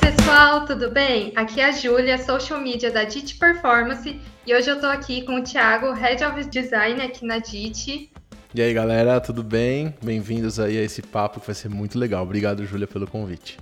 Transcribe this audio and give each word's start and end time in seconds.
pessoal, 0.00 0.64
tudo 0.66 0.90
bem? 0.90 1.32
Aqui 1.36 1.60
é 1.60 1.66
a 1.66 1.72
Júlia, 1.72 2.18
social 2.18 2.60
media 2.60 2.90
da 2.90 3.04
DIT 3.04 3.36
Performance, 3.36 4.20
e 4.46 4.54
hoje 4.54 4.70
eu 4.70 4.80
tô 4.80 4.86
aqui 4.86 5.22
com 5.22 5.36
o 5.36 5.42
Thiago, 5.42 5.92
Head 5.92 6.24
of 6.24 6.44
Design 6.44 7.00
aqui 7.02 7.24
na 7.24 7.38
DIT. 7.38 8.10
E 8.54 8.62
aí, 8.62 8.72
galera, 8.72 9.20
tudo 9.20 9.42
bem? 9.42 9.94
Bem-vindos 10.02 10.58
aí 10.58 10.78
a 10.78 10.82
esse 10.82 11.02
papo 11.02 11.40
que 11.40 11.46
vai 11.46 11.54
ser 11.54 11.68
muito 11.68 11.98
legal. 11.98 12.22
Obrigado, 12.22 12.64
Júlia, 12.64 12.86
pelo 12.86 13.06
convite. 13.06 13.58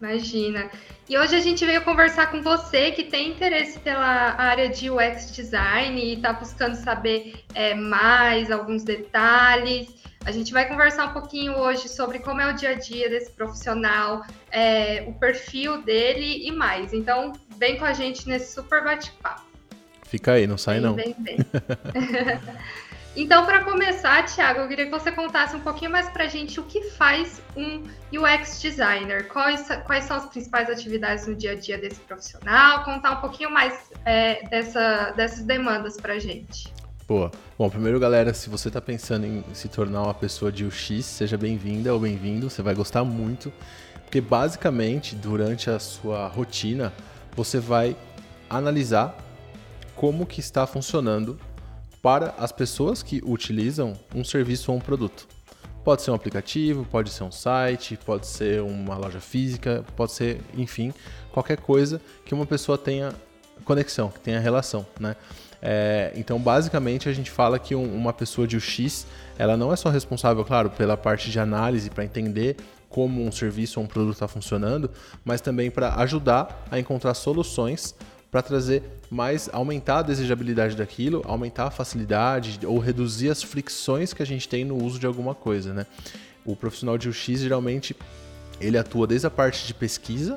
Imagina. 0.00 0.70
E 1.08 1.16
hoje 1.16 1.36
a 1.36 1.40
gente 1.40 1.64
veio 1.64 1.82
conversar 1.82 2.30
com 2.30 2.42
você 2.42 2.90
que 2.90 3.04
tem 3.04 3.30
interesse 3.30 3.78
pela 3.78 4.34
área 4.40 4.68
de 4.68 4.90
UX 4.90 5.32
design 5.32 6.00
e 6.00 6.14
está 6.14 6.32
buscando 6.32 6.74
saber 6.74 7.34
é, 7.54 7.74
mais 7.74 8.50
alguns 8.50 8.84
detalhes. 8.84 9.88
A 10.26 10.32
gente 10.32 10.52
vai 10.52 10.66
conversar 10.66 11.06
um 11.06 11.12
pouquinho 11.12 11.56
hoje 11.56 11.88
sobre 11.88 12.18
como 12.18 12.40
é 12.40 12.50
o 12.50 12.52
dia 12.52 12.70
a 12.70 12.74
dia 12.74 13.08
desse 13.08 13.30
profissional, 13.30 14.26
é, 14.50 15.04
o 15.06 15.12
perfil 15.14 15.82
dele 15.82 16.44
e 16.44 16.50
mais. 16.50 16.92
Então, 16.92 17.32
vem 17.56 17.78
com 17.78 17.84
a 17.84 17.92
gente 17.92 18.28
nesse 18.28 18.52
super 18.52 18.82
bate-papo. 18.82 19.42
Fica 20.02 20.32
aí, 20.32 20.44
não 20.48 20.58
sai 20.58 20.80
vem, 20.80 20.82
não. 20.82 20.94
Vem, 20.96 21.14
vem. 21.20 21.36
então, 23.14 23.46
para 23.46 23.62
começar, 23.62 24.24
Thiago, 24.24 24.62
eu 24.62 24.68
queria 24.68 24.86
que 24.86 24.90
você 24.90 25.12
contasse 25.12 25.54
um 25.54 25.60
pouquinho 25.60 25.92
mais 25.92 26.08
para 26.08 26.24
a 26.24 26.28
gente 26.28 26.58
o 26.58 26.64
que 26.64 26.82
faz 26.90 27.40
um 27.56 27.84
UX 28.12 28.60
designer, 28.60 29.28
quais, 29.28 29.68
quais 29.86 30.06
são 30.06 30.16
as 30.16 30.26
principais 30.26 30.68
atividades 30.68 31.28
no 31.28 31.36
dia 31.36 31.52
a 31.52 31.54
dia 31.54 31.78
desse 31.78 32.00
profissional, 32.00 32.82
contar 32.82 33.12
um 33.12 33.20
pouquinho 33.20 33.52
mais 33.52 33.92
é, 34.04 34.44
dessa, 34.48 35.12
dessas 35.12 35.44
demandas 35.44 35.96
para 35.96 36.14
a 36.14 36.18
gente. 36.18 36.74
Boa. 37.08 37.30
Bom, 37.56 37.70
primeiro, 37.70 38.00
galera, 38.00 38.34
se 38.34 38.50
você 38.50 38.66
está 38.66 38.80
pensando 38.80 39.24
em 39.24 39.44
se 39.54 39.68
tornar 39.68 40.02
uma 40.02 40.12
pessoa 40.12 40.50
de 40.50 40.64
UX, 40.64 41.04
seja 41.04 41.38
bem-vinda 41.38 41.94
ou 41.94 42.00
bem-vindo, 42.00 42.50
você 42.50 42.62
vai 42.62 42.74
gostar 42.74 43.04
muito, 43.04 43.52
porque 44.02 44.20
basicamente, 44.20 45.14
durante 45.14 45.70
a 45.70 45.78
sua 45.78 46.26
rotina, 46.26 46.92
você 47.36 47.60
vai 47.60 47.96
analisar 48.50 49.16
como 49.94 50.26
que 50.26 50.40
está 50.40 50.66
funcionando 50.66 51.38
para 52.02 52.34
as 52.38 52.50
pessoas 52.50 53.04
que 53.04 53.22
utilizam 53.24 53.92
um 54.12 54.24
serviço 54.24 54.72
ou 54.72 54.78
um 54.78 54.80
produto. 54.80 55.28
Pode 55.84 56.02
ser 56.02 56.10
um 56.10 56.14
aplicativo, 56.14 56.84
pode 56.90 57.10
ser 57.10 57.22
um 57.22 57.30
site, 57.30 57.96
pode 58.04 58.26
ser 58.26 58.62
uma 58.62 58.96
loja 58.96 59.20
física, 59.20 59.84
pode 59.94 60.10
ser, 60.10 60.40
enfim, 60.56 60.92
qualquer 61.30 61.58
coisa 61.58 62.00
que 62.24 62.34
uma 62.34 62.46
pessoa 62.46 62.76
tenha 62.76 63.12
conexão, 63.64 64.08
que 64.08 64.18
tenha 64.18 64.40
relação, 64.40 64.84
né? 64.98 65.14
É, 65.60 66.12
então, 66.14 66.38
basicamente, 66.38 67.08
a 67.08 67.12
gente 67.12 67.30
fala 67.30 67.58
que 67.58 67.74
um, 67.74 67.94
uma 67.94 68.12
pessoa 68.12 68.46
de 68.46 68.56
UX, 68.56 69.06
ela 69.38 69.56
não 69.56 69.72
é 69.72 69.76
só 69.76 69.88
responsável, 69.88 70.44
claro, 70.44 70.70
pela 70.70 70.96
parte 70.96 71.30
de 71.30 71.38
análise 71.38 71.90
para 71.90 72.04
entender 72.04 72.56
como 72.88 73.24
um 73.24 73.32
serviço 73.32 73.80
ou 73.80 73.84
um 73.84 73.88
produto 73.88 74.14
está 74.14 74.28
funcionando, 74.28 74.90
mas 75.24 75.40
também 75.40 75.70
para 75.70 75.94
ajudar 75.96 76.66
a 76.70 76.78
encontrar 76.78 77.14
soluções 77.14 77.94
para 78.30 78.42
trazer 78.42 78.82
mais, 79.10 79.48
aumentar 79.52 79.98
a 79.98 80.02
desejabilidade 80.02 80.76
daquilo, 80.76 81.22
aumentar 81.26 81.66
a 81.66 81.70
facilidade 81.70 82.58
ou 82.66 82.78
reduzir 82.78 83.30
as 83.30 83.42
fricções 83.42 84.12
que 84.12 84.22
a 84.22 84.26
gente 84.26 84.48
tem 84.48 84.64
no 84.64 84.82
uso 84.82 84.98
de 84.98 85.06
alguma 85.06 85.34
coisa, 85.34 85.72
né? 85.72 85.86
O 86.44 86.54
profissional 86.56 86.98
de 86.98 87.08
UX 87.08 87.40
geralmente 87.40 87.96
ele 88.60 88.78
atua 88.78 89.06
desde 89.06 89.26
a 89.26 89.30
parte 89.30 89.66
de 89.66 89.74
pesquisa, 89.74 90.36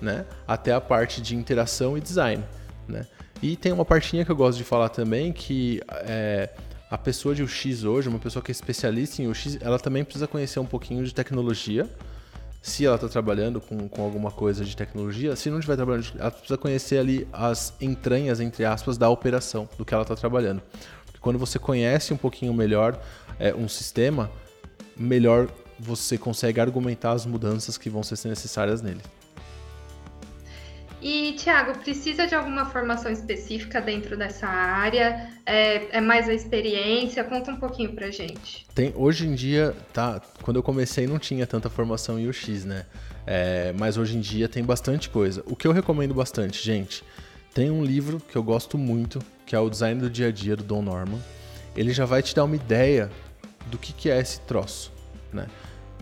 né, 0.00 0.26
até 0.46 0.72
a 0.72 0.80
parte 0.80 1.20
de 1.20 1.34
interação 1.34 1.96
e 1.96 2.00
design, 2.00 2.44
né? 2.86 3.06
E 3.42 3.56
tem 3.56 3.72
uma 3.72 3.84
partinha 3.84 4.24
que 4.24 4.30
eu 4.30 4.36
gosto 4.36 4.58
de 4.58 4.64
falar 4.64 4.88
também 4.88 5.32
que 5.32 5.82
é, 5.88 6.50
a 6.90 6.96
pessoa 6.98 7.34
de 7.34 7.42
UX 7.42 7.84
hoje, 7.84 8.08
uma 8.08 8.18
pessoa 8.18 8.42
que 8.42 8.50
é 8.50 8.52
especialista 8.52 9.20
em 9.20 9.26
UX, 9.26 9.58
ela 9.60 9.78
também 9.78 10.04
precisa 10.04 10.26
conhecer 10.26 10.60
um 10.60 10.66
pouquinho 10.66 11.04
de 11.04 11.14
tecnologia. 11.14 11.88
Se 12.62 12.86
ela 12.86 12.94
está 12.94 13.08
trabalhando 13.08 13.60
com, 13.60 13.88
com 13.88 14.02
alguma 14.02 14.30
coisa 14.30 14.64
de 14.64 14.74
tecnologia, 14.74 15.36
se 15.36 15.50
não 15.50 15.58
estiver 15.58 15.76
trabalhando, 15.76 16.12
ela 16.18 16.30
precisa 16.30 16.56
conhecer 16.56 16.98
ali 16.98 17.28
as 17.32 17.74
entranhas, 17.80 18.40
entre 18.40 18.64
aspas, 18.64 18.96
da 18.96 19.10
operação, 19.10 19.68
do 19.76 19.84
que 19.84 19.92
ela 19.92 20.02
está 20.02 20.16
trabalhando. 20.16 20.62
Porque 21.04 21.18
quando 21.18 21.38
você 21.38 21.58
conhece 21.58 22.14
um 22.14 22.16
pouquinho 22.16 22.54
melhor 22.54 22.98
é, 23.38 23.54
um 23.54 23.68
sistema, 23.68 24.30
melhor 24.96 25.48
você 25.78 26.16
consegue 26.16 26.60
argumentar 26.60 27.12
as 27.12 27.26
mudanças 27.26 27.76
que 27.76 27.90
vão 27.90 28.02
ser 28.02 28.28
necessárias 28.28 28.80
nele. 28.80 29.02
E, 31.04 31.34
Tiago, 31.34 31.78
precisa 31.80 32.26
de 32.26 32.34
alguma 32.34 32.64
formação 32.64 33.12
específica 33.12 33.78
dentro 33.78 34.16
dessa 34.16 34.46
área? 34.46 35.28
É, 35.44 35.98
é, 35.98 36.00
mais 36.00 36.26
a 36.30 36.32
experiência? 36.32 37.22
Conta 37.22 37.50
um 37.50 37.56
pouquinho 37.56 37.92
pra 37.92 38.10
gente. 38.10 38.66
Tem, 38.74 38.90
hoje 38.96 39.26
em 39.26 39.34
dia, 39.34 39.76
tá, 39.92 40.22
quando 40.40 40.56
eu 40.56 40.62
comecei 40.62 41.06
não 41.06 41.18
tinha 41.18 41.46
tanta 41.46 41.68
formação 41.68 42.18
em 42.18 42.26
UX, 42.26 42.64
né? 42.64 42.86
É, 43.26 43.74
mas 43.78 43.98
hoje 43.98 44.16
em 44.16 44.20
dia 44.20 44.48
tem 44.48 44.64
bastante 44.64 45.10
coisa. 45.10 45.44
O 45.44 45.54
que 45.54 45.66
eu 45.66 45.72
recomendo 45.72 46.14
bastante, 46.14 46.64
gente, 46.64 47.04
tem 47.52 47.70
um 47.70 47.84
livro 47.84 48.18
que 48.18 48.34
eu 48.34 48.42
gosto 48.42 48.78
muito, 48.78 49.18
que 49.44 49.54
é 49.54 49.58
o 49.60 49.68
Design 49.68 50.00
do 50.00 50.08
Dia 50.08 50.28
a 50.28 50.32
Dia, 50.32 50.56
do 50.56 50.64
Don 50.64 50.80
Norman. 50.80 51.20
Ele 51.76 51.92
já 51.92 52.06
vai 52.06 52.22
te 52.22 52.34
dar 52.34 52.44
uma 52.44 52.56
ideia 52.56 53.10
do 53.66 53.76
que, 53.76 53.92
que 53.92 54.08
é 54.08 54.18
esse 54.18 54.40
troço, 54.40 54.90
né? 55.30 55.48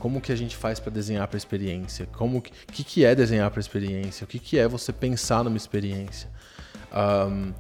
Como 0.02 0.20
que 0.20 0.32
a 0.32 0.36
gente 0.36 0.56
faz 0.56 0.80
para 0.80 0.90
desenhar 0.90 1.28
para 1.28 1.36
experiência, 1.36 2.08
como 2.10 2.42
que, 2.42 2.50
que, 2.72 2.82
que 2.82 3.04
é 3.04 3.14
desenhar 3.14 3.48
para 3.52 3.60
experiência, 3.60 4.24
o 4.24 4.26
que, 4.26 4.40
que 4.40 4.58
é 4.58 4.66
você 4.66 4.92
pensar 4.92 5.44
numa 5.44 5.56
experiência. 5.56 6.28
Um, 6.92 7.54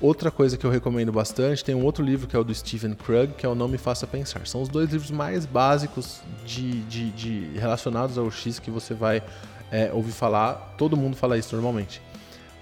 outra 0.00 0.28
coisa 0.28 0.56
que 0.56 0.66
eu 0.66 0.70
recomendo 0.70 1.12
bastante, 1.12 1.64
tem 1.64 1.76
um 1.76 1.84
outro 1.84 2.04
livro 2.04 2.26
que 2.26 2.34
é 2.34 2.38
o 2.40 2.42
do 2.42 2.52
Stephen 2.52 2.92
Krug, 2.92 3.34
que 3.34 3.46
é 3.46 3.48
o 3.48 3.54
Não 3.54 3.68
Me 3.68 3.78
Faça 3.78 4.04
Pensar. 4.04 4.48
São 4.48 4.62
os 4.62 4.68
dois 4.68 4.90
livros 4.90 5.12
mais 5.12 5.46
básicos 5.46 6.22
de, 6.44 6.80
de, 6.86 7.10
de 7.12 7.56
relacionados 7.56 8.18
ao 8.18 8.28
X 8.32 8.58
que 8.58 8.68
você 8.68 8.92
vai 8.92 9.22
é, 9.70 9.92
ouvir 9.92 10.10
falar. 10.10 10.74
Todo 10.76 10.96
mundo 10.96 11.16
fala 11.16 11.38
isso 11.38 11.54
normalmente. 11.54 12.02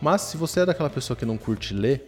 Mas 0.02 0.20
se 0.20 0.36
você 0.36 0.60
é 0.60 0.66
daquela 0.66 0.90
pessoa 0.90 1.16
que 1.16 1.24
não 1.24 1.38
curte 1.38 1.72
ler, 1.72 2.04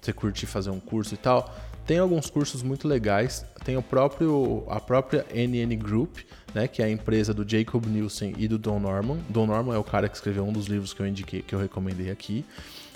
você 0.00 0.12
curte 0.12 0.46
fazer 0.46 0.70
um 0.70 0.78
curso 0.78 1.14
e 1.14 1.16
tal, 1.16 1.52
tem 1.86 1.98
alguns 1.98 2.30
cursos 2.30 2.62
muito 2.62 2.86
legais. 2.86 3.44
Tem 3.64 3.76
o 3.76 3.82
próprio 3.82 4.64
a 4.68 4.80
própria 4.80 5.26
NN 5.34 5.76
Group, 5.76 6.18
né, 6.54 6.68
que 6.68 6.82
é 6.82 6.86
a 6.86 6.90
empresa 6.90 7.34
do 7.34 7.48
Jacob 7.48 7.86
Nielsen 7.86 8.34
e 8.38 8.46
do 8.46 8.58
Don 8.58 8.78
Norman. 8.78 9.18
Don 9.28 9.46
Norman 9.46 9.74
é 9.74 9.78
o 9.78 9.84
cara 9.84 10.08
que 10.08 10.14
escreveu 10.14 10.44
um 10.44 10.52
dos 10.52 10.66
livros 10.66 10.92
que 10.92 11.00
eu 11.00 11.06
indiquei, 11.06 11.42
que 11.42 11.54
eu 11.54 11.58
recomendei 11.58 12.10
aqui. 12.10 12.44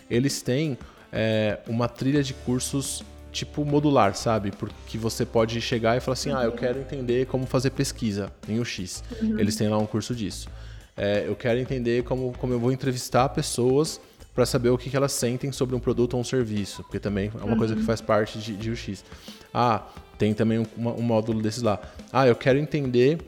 Eles 0.09 0.43
têm 0.43 0.79
é, 1.13 1.59
uma 1.67 1.89
trilha 1.89 2.23
de 2.23 2.35
cursos 2.35 3.03
tipo 3.35 3.65
modular, 3.65 4.15
sabe? 4.15 4.53
Porque 4.53 4.97
você 4.97 5.27
pode 5.27 5.61
chegar 5.61 5.97
e 5.97 6.01
falar 6.01 6.13
assim, 6.13 6.31
uhum. 6.31 6.39
ah, 6.39 6.45
eu 6.45 6.53
quero 6.53 6.79
entender 6.79 7.27
como 7.27 7.47
fazer 7.47 7.71
pesquisa 7.71 8.33
em 8.49 8.61
UX. 8.61 9.03
Uhum. 9.21 9.39
Eles 9.39 9.57
têm 9.57 9.69
lá 9.69 9.77
um 9.77 9.87
curso 9.87 10.15
disso. 10.15 10.49
É, 10.97 11.25
eu 11.27 11.35
quero 11.35 11.59
entender 11.59 12.05
como, 12.05 12.33
como 12.39 12.53
eu 12.53 12.61
vou 12.61 12.71
entrevistar 12.71 13.29
pessoas 13.31 14.01
para 14.35 14.45
saber 14.45 14.71
o 14.71 14.77
que, 14.77 14.91
que, 14.91 14.97
elas 14.97 15.13
sentem 15.13 15.53
sobre 15.53 15.77
um 15.77 15.79
produto 15.79 16.15
ou 16.15 16.21
um 16.21 16.25
serviço, 16.25 16.83
porque 16.83 16.99
também 16.99 17.31
é 17.33 17.39
uma 17.39 17.53
uhum. 17.53 17.59
coisa 17.59 17.75
que 17.75 17.81
uhum. 17.81 17.87
faz 17.87 18.01
parte 18.01 18.39
de, 18.39 18.57
de 18.57 18.71
UX. 18.71 19.05
Ah, 19.53 19.83
tem 20.19 20.35
também 20.35 20.59
um, 20.59 20.67
um 20.77 21.03
módulo 21.03 21.41
desses 21.41 21.63
lá. 21.63 21.81
Ah, 22.13 22.27
eu 22.27 22.35
quero 22.35 22.59
entender 22.59 23.19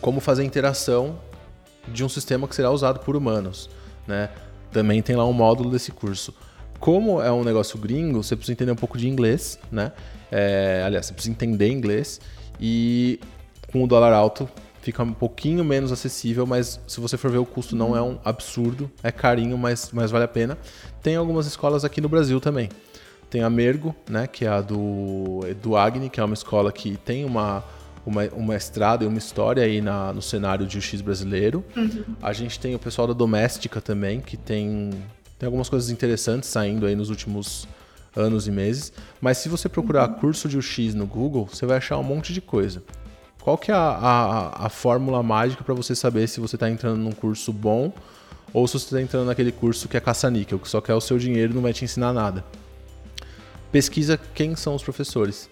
como 0.00 0.20
fazer 0.20 0.42
a 0.42 0.44
interação 0.44 1.18
de 1.88 2.04
um 2.04 2.08
sistema 2.08 2.46
que 2.46 2.54
será 2.54 2.70
usado 2.70 3.00
por 3.00 3.16
humanos, 3.16 3.70
né? 4.06 4.28
Também 4.70 5.00
tem 5.00 5.16
lá 5.16 5.24
um 5.24 5.32
módulo 5.32 5.70
desse 5.70 5.90
curso. 5.90 6.34
Como 6.78 7.22
é 7.22 7.32
um 7.32 7.42
negócio 7.42 7.78
gringo, 7.78 8.22
você 8.22 8.36
precisa 8.36 8.52
entender 8.52 8.70
um 8.70 8.76
pouco 8.76 8.98
de 8.98 9.08
inglês, 9.08 9.58
né? 9.72 9.92
É, 10.30 10.82
aliás, 10.84 11.06
você 11.06 11.14
precisa 11.14 11.32
entender 11.32 11.68
inglês 11.70 12.20
e 12.60 13.18
com 13.72 13.82
o 13.82 13.86
dólar 13.86 14.12
alto 14.12 14.48
fica 14.88 15.02
um 15.02 15.12
pouquinho 15.12 15.62
menos 15.62 15.92
acessível, 15.92 16.46
mas 16.46 16.80
se 16.86 16.98
você 16.98 17.18
for 17.18 17.30
ver 17.30 17.36
o 17.36 17.44
custo 17.44 17.76
não 17.76 17.94
é 17.94 18.00
um 18.00 18.18
absurdo, 18.24 18.90
é 19.02 19.12
carinho, 19.12 19.58
mas, 19.58 19.90
mas 19.92 20.10
vale 20.10 20.24
a 20.24 20.28
pena. 20.28 20.56
Tem 21.02 21.14
algumas 21.14 21.46
escolas 21.46 21.84
aqui 21.84 22.00
no 22.00 22.08
Brasil 22.08 22.40
também. 22.40 22.70
Tem 23.28 23.42
a 23.42 23.50
Mergo, 23.50 23.94
né, 24.08 24.26
que 24.26 24.46
é 24.46 24.48
a 24.48 24.62
do, 24.62 25.40
do 25.60 25.76
Agni, 25.76 26.08
que 26.08 26.18
é 26.18 26.24
uma 26.24 26.32
escola 26.32 26.72
que 26.72 26.96
tem 26.96 27.26
uma, 27.26 27.62
uma, 28.06 28.22
um 28.34 28.42
mestrado 28.42 29.04
e 29.04 29.06
uma 29.06 29.18
história 29.18 29.62
aí 29.62 29.82
na, 29.82 30.10
no 30.10 30.22
cenário 30.22 30.66
de 30.66 30.78
UX 30.78 31.02
brasileiro. 31.02 31.62
Uhum. 31.76 32.16
A 32.22 32.32
gente 32.32 32.58
tem 32.58 32.74
o 32.74 32.78
pessoal 32.78 33.06
da 33.06 33.12
Doméstica 33.12 33.82
também, 33.82 34.22
que 34.22 34.38
tem, 34.38 34.88
tem 35.38 35.46
algumas 35.46 35.68
coisas 35.68 35.90
interessantes 35.90 36.48
saindo 36.48 36.86
aí 36.86 36.96
nos 36.96 37.10
últimos 37.10 37.68
anos 38.16 38.48
e 38.48 38.50
meses. 38.50 38.90
Mas 39.20 39.36
se 39.36 39.50
você 39.50 39.68
procurar 39.68 40.08
uhum. 40.08 40.14
curso 40.14 40.48
de 40.48 40.56
UX 40.56 40.94
no 40.94 41.06
Google, 41.06 41.46
você 41.46 41.66
vai 41.66 41.76
achar 41.76 41.98
um 41.98 42.02
monte 42.02 42.32
de 42.32 42.40
coisa. 42.40 42.82
Qual 43.48 43.56
que 43.56 43.72
é 43.72 43.74
a, 43.74 43.78
a, 43.78 44.66
a 44.66 44.68
fórmula 44.68 45.22
mágica 45.22 45.64
para 45.64 45.72
você 45.72 45.94
saber 45.94 46.28
se 46.28 46.38
você 46.38 46.54
está 46.56 46.68
entrando 46.68 46.98
num 46.98 47.12
curso 47.12 47.50
bom 47.50 47.90
ou 48.52 48.68
se 48.68 48.74
você 48.74 48.84
está 48.84 49.00
entrando 49.00 49.24
naquele 49.24 49.50
curso 49.50 49.88
que 49.88 49.96
é 49.96 50.00
caça-níquel, 50.00 50.58
que 50.58 50.68
só 50.68 50.82
quer 50.82 50.92
o 50.92 51.00
seu 51.00 51.16
dinheiro 51.16 51.52
e 51.52 51.54
não 51.54 51.62
vai 51.62 51.72
te 51.72 51.82
ensinar 51.82 52.12
nada? 52.12 52.44
Pesquisa 53.72 54.20
quem 54.34 54.54
são 54.54 54.74
os 54.74 54.82
professores, 54.82 55.48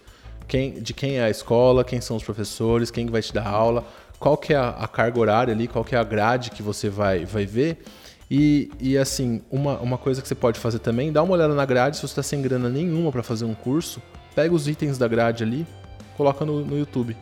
quem, 0.46 0.72
de 0.72 0.93
quem 0.93 1.16
é 1.16 1.25
a 1.25 1.31
escola, 1.31 1.82
quem 1.82 1.98
são 2.02 2.19
os 2.19 2.22
professores, 2.22 2.90
quem 2.90 3.06
vai 3.06 3.22
te 3.22 3.32
dar 3.32 3.48
aula, 3.48 3.82
qual 4.19 4.37
que 4.37 4.52
é 4.52 4.56
a, 4.56 4.69
a 4.69 4.87
carga 4.87 5.19
horária 5.19 5.54
ali, 5.54 5.66
qual 5.66 5.82
que 5.82 5.94
é 5.94 5.99
a 5.99 6.04
grade 6.04 6.50
que 6.50 6.62
você 6.62 6.90
vai, 6.90 7.25
vai 7.25 7.46
ver. 7.46 7.78
E, 8.31 8.70
e 8.78 8.99
assim, 8.99 9.40
uma, 9.50 9.78
uma 9.78 9.96
coisa 9.96 10.20
que 10.20 10.28
você 10.28 10.34
pode 10.34 10.60
fazer 10.60 10.81
também, 10.81 11.10
dá 11.10 11.22
uma 11.22 11.32
olhada 11.32 11.54
na 11.54 11.64
grade, 11.64 11.96
se 11.96 12.02
você 12.02 12.12
está 12.12 12.22
sem 12.22 12.42
grana 12.42 12.69
nenhuma 12.69 13.10
para 13.10 13.22
fazer 13.22 13.46
um 13.46 13.54
curso, 13.54 14.02
pega 14.34 14.54
os 14.54 14.69
itens 14.69 14.99
da 14.99 15.08
grade 15.08 15.42
ali, 15.42 15.66
coloca 16.14 16.44
no, 16.44 16.62
no 16.62 16.76
YouTube. 16.76 17.16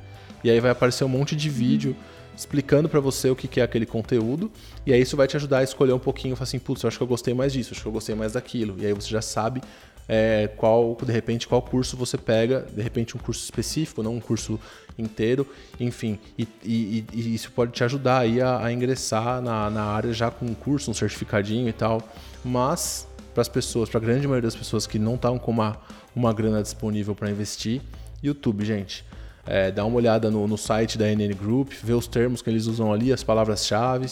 E 0.44 0.50
aí 0.50 0.60
vai 0.60 0.70
aparecer 0.70 1.02
um 1.02 1.08
monte 1.08 1.34
de 1.34 1.48
vídeo 1.48 1.96
explicando 2.36 2.88
para 2.88 3.00
você 3.00 3.30
o 3.30 3.36
que 3.36 3.60
é 3.60 3.62
aquele 3.62 3.86
conteúdo, 3.86 4.50
e 4.84 4.92
aí 4.92 5.00
isso 5.00 5.16
vai 5.16 5.26
te 5.26 5.36
ajudar 5.36 5.58
a 5.58 5.62
escolher 5.62 5.92
um 5.92 5.98
pouquinho, 5.98 6.36
assim, 6.38 6.58
putz, 6.58 6.82
eu 6.82 6.88
acho 6.88 6.98
que 6.98 7.02
eu 7.02 7.06
gostei 7.06 7.32
mais 7.32 7.52
disso, 7.52 7.72
acho 7.72 7.80
que 7.80 7.86
eu 7.86 7.92
gostei 7.92 8.14
mais 8.14 8.32
daquilo, 8.32 8.76
e 8.78 8.84
aí 8.84 8.92
você 8.92 9.08
já 9.08 9.22
sabe 9.22 9.62
é, 10.08 10.50
qual, 10.56 10.96
de 11.00 11.12
repente, 11.12 11.46
qual 11.46 11.62
curso 11.62 11.96
você 11.96 12.18
pega, 12.18 12.66
de 12.74 12.82
repente 12.82 13.16
um 13.16 13.20
curso 13.20 13.42
específico, 13.42 14.02
não 14.02 14.16
um 14.16 14.20
curso 14.20 14.58
inteiro, 14.98 15.46
enfim, 15.78 16.18
e, 16.36 16.46
e, 16.64 17.04
e 17.12 17.34
isso 17.34 17.52
pode 17.52 17.72
te 17.72 17.84
ajudar 17.84 18.18
aí 18.18 18.40
a, 18.40 18.64
a 18.64 18.72
ingressar 18.72 19.40
na, 19.40 19.70
na 19.70 19.84
área 19.84 20.12
já 20.12 20.30
com 20.30 20.44
um 20.44 20.54
curso, 20.54 20.90
um 20.90 20.94
certificadinho 20.94 21.68
e 21.68 21.72
tal, 21.72 22.02
mas 22.44 23.06
para 23.32 23.42
as 23.42 23.48
pessoas, 23.48 23.88
para 23.88 23.98
a 23.98 24.02
grande 24.02 24.26
maioria 24.26 24.48
das 24.48 24.56
pessoas 24.56 24.86
que 24.86 24.98
não 24.98 25.14
estão 25.14 25.38
com 25.38 25.50
uma, 25.50 25.78
uma 26.14 26.32
grana 26.32 26.62
disponível 26.62 27.14
para 27.14 27.30
investir, 27.30 27.80
YouTube, 28.22 28.64
gente. 28.64 29.04
É, 29.46 29.70
dá 29.70 29.84
uma 29.84 29.96
olhada 29.96 30.30
no, 30.30 30.46
no, 30.46 30.56
site 30.56 30.96
da 30.96 31.06
NN 31.06 31.34
Group, 31.34 31.72
vê 31.82 31.92
os 31.92 32.06
termos 32.06 32.40
que 32.40 32.48
eles 32.48 32.66
usam 32.66 32.92
ali, 32.92 33.12
as 33.12 33.22
palavras-chave, 33.22 34.06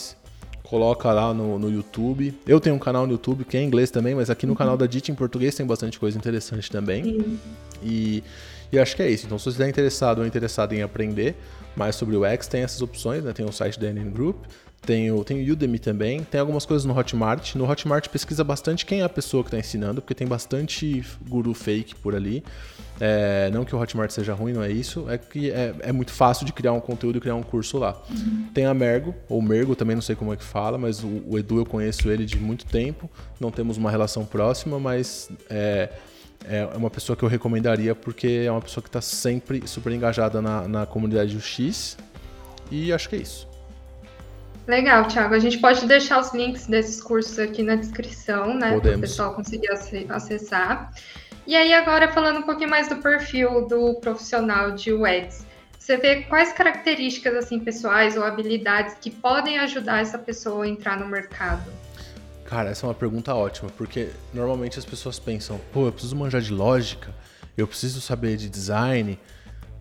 coloca 0.62 1.10
lá 1.12 1.32
no, 1.32 1.58
no, 1.58 1.70
YouTube. 1.70 2.34
Eu 2.46 2.60
tenho 2.60 2.76
um 2.76 2.78
canal 2.78 3.06
no 3.06 3.12
YouTube 3.12 3.44
que 3.44 3.56
é 3.56 3.62
em 3.62 3.66
inglês 3.66 3.90
também, 3.90 4.14
mas 4.14 4.28
aqui 4.28 4.46
no 4.46 4.52
uhum. 4.52 4.56
canal 4.56 4.76
da 4.76 4.86
DIT 4.86 5.10
em 5.10 5.14
português 5.14 5.54
tem 5.54 5.66
bastante 5.66 5.98
coisa 5.98 6.18
interessante 6.18 6.70
também. 6.70 7.04
Sim. 7.04 7.38
E, 7.82 8.22
e 8.70 8.78
acho 8.78 8.96
que 8.96 9.02
é 9.02 9.10
isso. 9.10 9.26
Então, 9.26 9.38
se 9.38 9.44
você 9.44 9.50
está 9.50 9.68
interessado 9.68 10.20
ou 10.20 10.26
interessado 10.26 10.72
em 10.72 10.82
aprender 10.82 11.36
mais 11.76 11.96
sobre 11.96 12.16
o 12.16 12.24
X, 12.24 12.46
tem 12.46 12.62
essas 12.62 12.82
opções, 12.82 13.24
né? 13.24 13.32
Tem 13.32 13.44
o 13.44 13.52
site 13.52 13.78
da 13.78 13.90
NN 13.92 14.10
Group, 14.10 14.44
tem 14.82 15.12
o, 15.12 15.22
tem 15.22 15.48
o 15.48 15.52
Udemy 15.52 15.78
também, 15.78 16.24
tem 16.24 16.40
algumas 16.40 16.66
coisas 16.66 16.84
no 16.84 16.96
Hotmart. 16.96 17.54
No 17.54 17.70
Hotmart 17.70 18.08
pesquisa 18.08 18.42
bastante 18.42 18.84
quem 18.84 19.00
é 19.00 19.04
a 19.04 19.08
pessoa 19.08 19.44
que 19.44 19.48
está 19.48 19.58
ensinando, 19.58 20.02
porque 20.02 20.14
tem 20.14 20.26
bastante 20.26 21.04
guru 21.28 21.54
fake 21.54 21.94
por 21.96 22.14
ali. 22.16 22.42
É, 23.00 23.50
não 23.52 23.64
que 23.64 23.74
o 23.74 23.80
Hotmart 23.80 24.10
seja 24.10 24.34
ruim, 24.34 24.52
não 24.52 24.62
é 24.62 24.70
isso. 24.70 25.08
É 25.08 25.16
que 25.18 25.50
é, 25.50 25.74
é 25.80 25.92
muito 25.92 26.12
fácil 26.12 26.44
de 26.44 26.52
criar 26.52 26.72
um 26.72 26.80
conteúdo 26.80 27.18
e 27.18 27.20
criar 27.20 27.36
um 27.36 27.42
curso 27.42 27.78
lá. 27.78 28.00
Uhum. 28.10 28.48
Tem 28.52 28.66
a 28.66 28.74
Mergo, 28.74 29.14
ou 29.28 29.40
Mergo, 29.40 29.76
também 29.76 29.94
não 29.94 30.02
sei 30.02 30.16
como 30.16 30.32
é 30.32 30.36
que 30.36 30.44
fala, 30.44 30.76
mas 30.76 31.02
o, 31.02 31.22
o, 31.28 31.38
Edu 31.38 31.58
eu 31.58 31.66
conheço 31.66 32.10
ele 32.10 32.24
de 32.24 32.36
muito 32.36 32.66
tempo. 32.66 33.08
Não 33.40 33.52
temos 33.52 33.76
uma 33.76 33.90
relação 33.90 34.24
próxima, 34.24 34.80
mas 34.80 35.30
é, 35.48 35.90
é 36.48 36.64
uma 36.76 36.90
pessoa 36.90 37.16
que 37.16 37.22
eu 37.22 37.28
recomendaria 37.28 37.94
porque 37.94 38.44
é 38.46 38.50
uma 38.50 38.60
pessoa 38.60 38.82
que 38.82 38.88
está 38.88 39.00
sempre 39.00 39.66
super 39.66 39.92
engajada 39.92 40.40
na, 40.40 40.66
na 40.68 40.86
comunidade 40.86 41.36
UX. 41.36 41.96
E 42.70 42.92
acho 42.92 43.08
que 43.08 43.16
é 43.16 43.18
isso. 43.20 43.48
Legal, 44.66 45.06
Thiago. 45.08 45.34
A 45.34 45.38
gente 45.38 45.58
pode 45.58 45.86
deixar 45.86 46.20
os 46.20 46.32
links 46.32 46.66
desses 46.66 47.02
cursos 47.02 47.38
aqui 47.38 47.62
na 47.62 47.74
descrição, 47.74 48.54
né? 48.54 48.78
Para 48.78 48.96
o 48.96 49.00
pessoal 49.00 49.34
conseguir 49.34 49.68
acessar. 50.08 50.92
E 51.46 51.56
aí, 51.56 51.72
agora 51.74 52.08
falando 52.12 52.38
um 52.38 52.42
pouquinho 52.42 52.70
mais 52.70 52.88
do 52.88 52.96
perfil 52.96 53.66
do 53.66 53.94
profissional 53.94 54.70
de 54.70 54.92
UX, 54.92 55.44
você 55.76 55.96
vê 55.96 56.22
quais 56.22 56.52
características 56.52 57.34
assim 57.34 57.58
pessoais 57.58 58.16
ou 58.16 58.22
habilidades 58.22 58.94
que 59.00 59.10
podem 59.10 59.58
ajudar 59.58 60.00
essa 60.00 60.16
pessoa 60.16 60.64
a 60.64 60.68
entrar 60.68 60.96
no 60.96 61.08
mercado? 61.08 61.68
Cara, 62.52 62.68
essa 62.68 62.84
é 62.84 62.86
uma 62.86 62.94
pergunta 62.94 63.34
ótima, 63.34 63.70
porque 63.78 64.10
normalmente 64.34 64.78
as 64.78 64.84
pessoas 64.84 65.18
pensam, 65.18 65.58
pô, 65.72 65.86
eu 65.86 65.92
preciso 65.92 66.14
manjar 66.14 66.42
de 66.42 66.52
lógica, 66.52 67.08
eu 67.56 67.66
preciso 67.66 67.98
saber 67.98 68.36
de 68.36 68.46
design. 68.46 69.18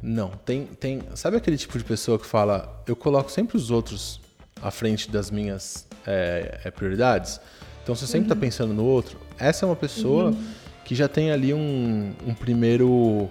Não, 0.01 0.29
tem, 0.29 0.67
tem. 0.67 1.01
Sabe 1.13 1.35
aquele 1.35 1.57
tipo 1.57 1.77
de 1.77 1.83
pessoa 1.83 2.17
que 2.17 2.25
fala, 2.25 2.81
eu 2.87 2.95
coloco 2.95 3.29
sempre 3.29 3.57
os 3.57 3.71
outros 3.71 4.21
à 4.61 4.71
frente 4.71 5.11
das 5.11 5.29
minhas 5.29 5.85
é, 6.07 6.71
prioridades. 6.73 7.41
Então 7.83 7.93
você 7.93 8.07
sempre 8.07 8.27
está 8.27 8.35
uhum. 8.35 8.39
pensando 8.39 8.73
no 8.73 8.85
outro. 8.85 9.19
Essa 9.37 9.65
é 9.65 9.67
uma 9.67 9.75
pessoa 9.75 10.27
uhum. 10.27 10.47
que 10.85 10.95
já 10.95 11.09
tem 11.09 11.29
ali 11.29 11.53
um, 11.53 12.13
um 12.25 12.33
primeiro 12.33 13.29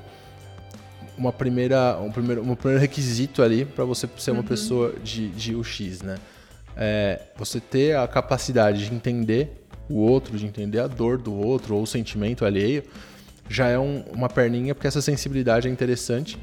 uma 1.16 1.32
primeira 1.32 1.98
um 1.98 2.12
primeiro 2.12 2.42
um 2.42 2.54
primeiro 2.54 2.78
requisito 2.78 3.42
ali 3.42 3.64
para 3.64 3.86
você 3.86 4.06
ser 4.18 4.32
uma 4.32 4.40
uhum. 4.40 4.46
pessoa 4.46 4.94
de, 5.02 5.30
de 5.30 5.56
UX, 5.56 6.02
né? 6.02 6.18
É, 6.76 7.20
você 7.36 7.60
ter 7.60 7.96
a 7.96 8.06
capacidade 8.06 8.88
de 8.88 8.94
entender 8.94 9.64
o 9.88 9.96
outro, 9.96 10.38
de 10.38 10.46
entender 10.46 10.78
a 10.78 10.86
dor 10.86 11.18
do 11.18 11.34
outro 11.34 11.74
ou 11.74 11.82
o 11.82 11.86
sentimento 11.86 12.44
alheio, 12.44 12.84
já 13.48 13.66
é 13.66 13.78
um, 13.78 14.04
uma 14.12 14.28
perninha 14.28 14.74
porque 14.74 14.86
essa 14.86 15.02
sensibilidade 15.02 15.66
é 15.66 15.70
interessante 15.70 16.38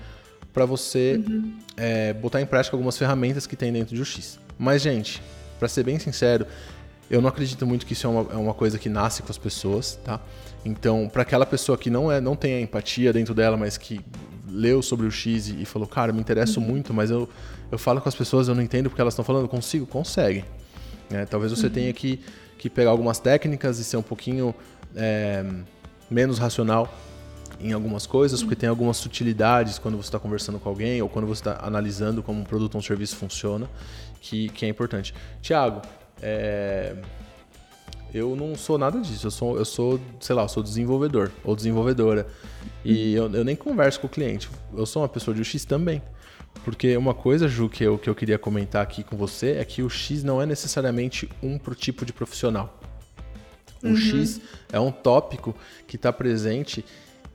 para 0.53 0.65
você 0.65 1.24
uhum. 1.25 1.53
é, 1.77 2.13
botar 2.13 2.41
em 2.41 2.45
prática 2.45 2.75
algumas 2.75 2.97
ferramentas 2.97 3.47
que 3.47 3.56
tem 3.56 3.71
dentro 3.71 3.95
de 3.95 4.01
UX. 4.01 4.39
Mas, 4.57 4.81
gente, 4.81 5.21
para 5.59 5.68
ser 5.68 5.83
bem 5.83 6.00
sincero, 6.00 6.45
eu 7.09 7.21
não 7.21 7.29
acredito 7.29 7.65
muito 7.65 7.85
que 7.85 7.94
isso 7.94 8.06
é 8.07 8.09
uma, 8.09 8.33
é 8.33 8.35
uma 8.35 8.53
coisa 8.53 8.77
que 8.77 8.89
nasce 8.89 9.21
com 9.21 9.31
as 9.31 9.38
pessoas, 9.38 9.97
tá? 10.03 10.19
Então, 10.65 11.07
para 11.07 11.21
aquela 11.21 11.45
pessoa 11.45 11.77
que 11.77 11.89
não 11.89 12.12
é, 12.12 12.19
não 12.19 12.35
tem 12.35 12.56
a 12.56 12.59
empatia 12.59 13.13
dentro 13.13 13.33
dela, 13.33 13.56
mas 13.56 13.77
que 13.77 14.01
leu 14.50 14.82
sobre 14.82 15.06
o 15.06 15.12
X 15.12 15.50
e, 15.50 15.66
falou, 15.66 15.88
cara, 15.88 16.12
me 16.14 16.20
interesso 16.20 16.60
uhum. 16.60 16.68
muito, 16.68 16.94
mas 16.94 17.10
eu, 17.10 17.28
eu 17.72 17.78
falo 17.78 18.02
com 18.02 18.10
as 18.10 18.16
pessoas, 18.16 18.48
eu 18.48 18.56
não 18.56 18.62
entendo 18.62 18.90
porque 18.90 19.02
elas 19.02 19.14
estão 19.14 19.26
falando, 19.26 19.48
consigo? 19.48 19.86
Consegue. 19.86 20.46
É, 21.10 21.26
talvez 21.26 21.52
você 21.52 21.68
uhum. 21.68 21.74
tenha 21.74 21.94
que, 21.94 22.20
que 22.58 22.70
pegar 22.70 22.92
algumas 22.92 23.20
técnicas 23.20 23.80
e 23.80 23.84
ser 23.84 23.98
um 23.98 24.02
pouquinho 24.02 24.54
é, 24.96 25.46
menos 26.10 26.38
racional 26.38 26.94
em 27.60 27.74
algumas 27.74 28.06
coisas, 28.06 28.42
porque 28.42 28.56
tem 28.56 28.70
algumas 28.70 28.98
sutilidades 28.98 29.80
quando 29.80 29.98
você 29.98 30.08
está 30.08 30.20
conversando 30.20 30.60
com 30.60 30.70
alguém 30.70 31.02
ou 31.02 31.10
quando 31.10 31.26
você 31.26 31.42
está 31.42 31.60
analisando 31.66 32.22
como 32.22 32.40
um 32.40 32.44
produto 32.44 32.76
ou 32.76 32.80
um 32.80 32.84
serviço 32.84 33.16
funciona 33.16 33.68
que, 34.22 34.50
que 34.50 34.66
é 34.66 34.70
importante. 34.70 35.14
Tiago, 35.42 35.82
é... 36.22 36.96
eu 38.18 38.36
não 38.36 38.56
sou 38.56 38.78
nada 38.78 39.00
disso. 39.00 39.28
Eu 39.28 39.31
sou, 39.31 39.58
eu 39.58 39.66
sou, 39.66 40.00
sei 40.19 40.36
lá, 40.36 40.44
eu 40.44 40.50
sou 40.50 40.64
desenvolvedor 40.64 41.31
ou 41.44 41.56
desenvolvedora. 41.56 42.28
E 42.84 43.14
eu, 43.14 43.31
eu 43.34 43.44
nem 43.44 43.56
converso 43.56 44.00
com 44.00 44.08
o 44.08 44.10
cliente. 44.10 44.50
Eu 44.75 44.86
sou 44.86 45.02
uma 45.02 45.10
pessoa 45.10 45.36
de 45.36 45.42
UX 45.42 45.66
também. 45.66 46.02
Porque 46.64 46.98
uma 46.98 47.14
coisa, 47.14 47.48
Ju, 47.48 47.69
que 47.69 47.84
eu, 47.84 47.98
que 47.98 48.10
eu 48.10 48.16
queria 48.16 48.38
comentar 48.38 48.81
aqui 48.81 49.04
com 49.04 49.16
você 49.16 49.52
é 49.52 49.66
que 49.66 49.81
o 49.81 49.90
X 49.90 50.24
não 50.24 50.42
é 50.42 50.46
necessariamente 50.46 51.30
um 51.42 51.58
pro 51.58 51.75
tipo 51.75 52.06
de 52.06 52.12
profissional. 52.12 52.80
O 53.84 53.90
uhum. 53.90 53.96
X 53.96 54.42
é 54.72 54.80
um 54.80 54.92
tópico 54.92 55.56
que 55.86 55.96
está 55.96 56.12
presente 56.12 56.84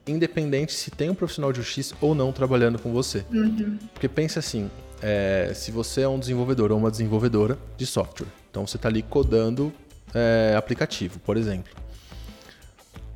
independente 0.05 0.73
se 0.73 0.91
tem 0.91 1.09
um 1.09 1.15
profissional 1.15 1.53
de 1.53 1.61
UX 1.61 1.93
ou 2.01 2.13
não 2.13 2.31
trabalhando 2.31 2.77
com 2.77 2.91
você. 2.91 3.25
Uhum. 3.31 3.77
Porque 3.93 4.09
pensa 4.09 4.39
assim, 4.39 4.69
é, 5.01 5.51
se 5.55 5.71
você 5.71 6.01
é 6.01 6.07
um 6.07 6.19
desenvolvedor 6.19 6.71
ou 6.71 6.77
uma 6.77 6.91
desenvolvedora 6.91 7.57
de 7.77 7.85
software. 7.85 8.27
Então 8.49 8.67
você 8.67 8.77
está 8.77 8.89
ali 8.89 9.01
codando 9.01 9.73
é, 10.13 10.55
aplicativo, 10.55 11.19
por 11.19 11.37
exemplo. 11.37 11.73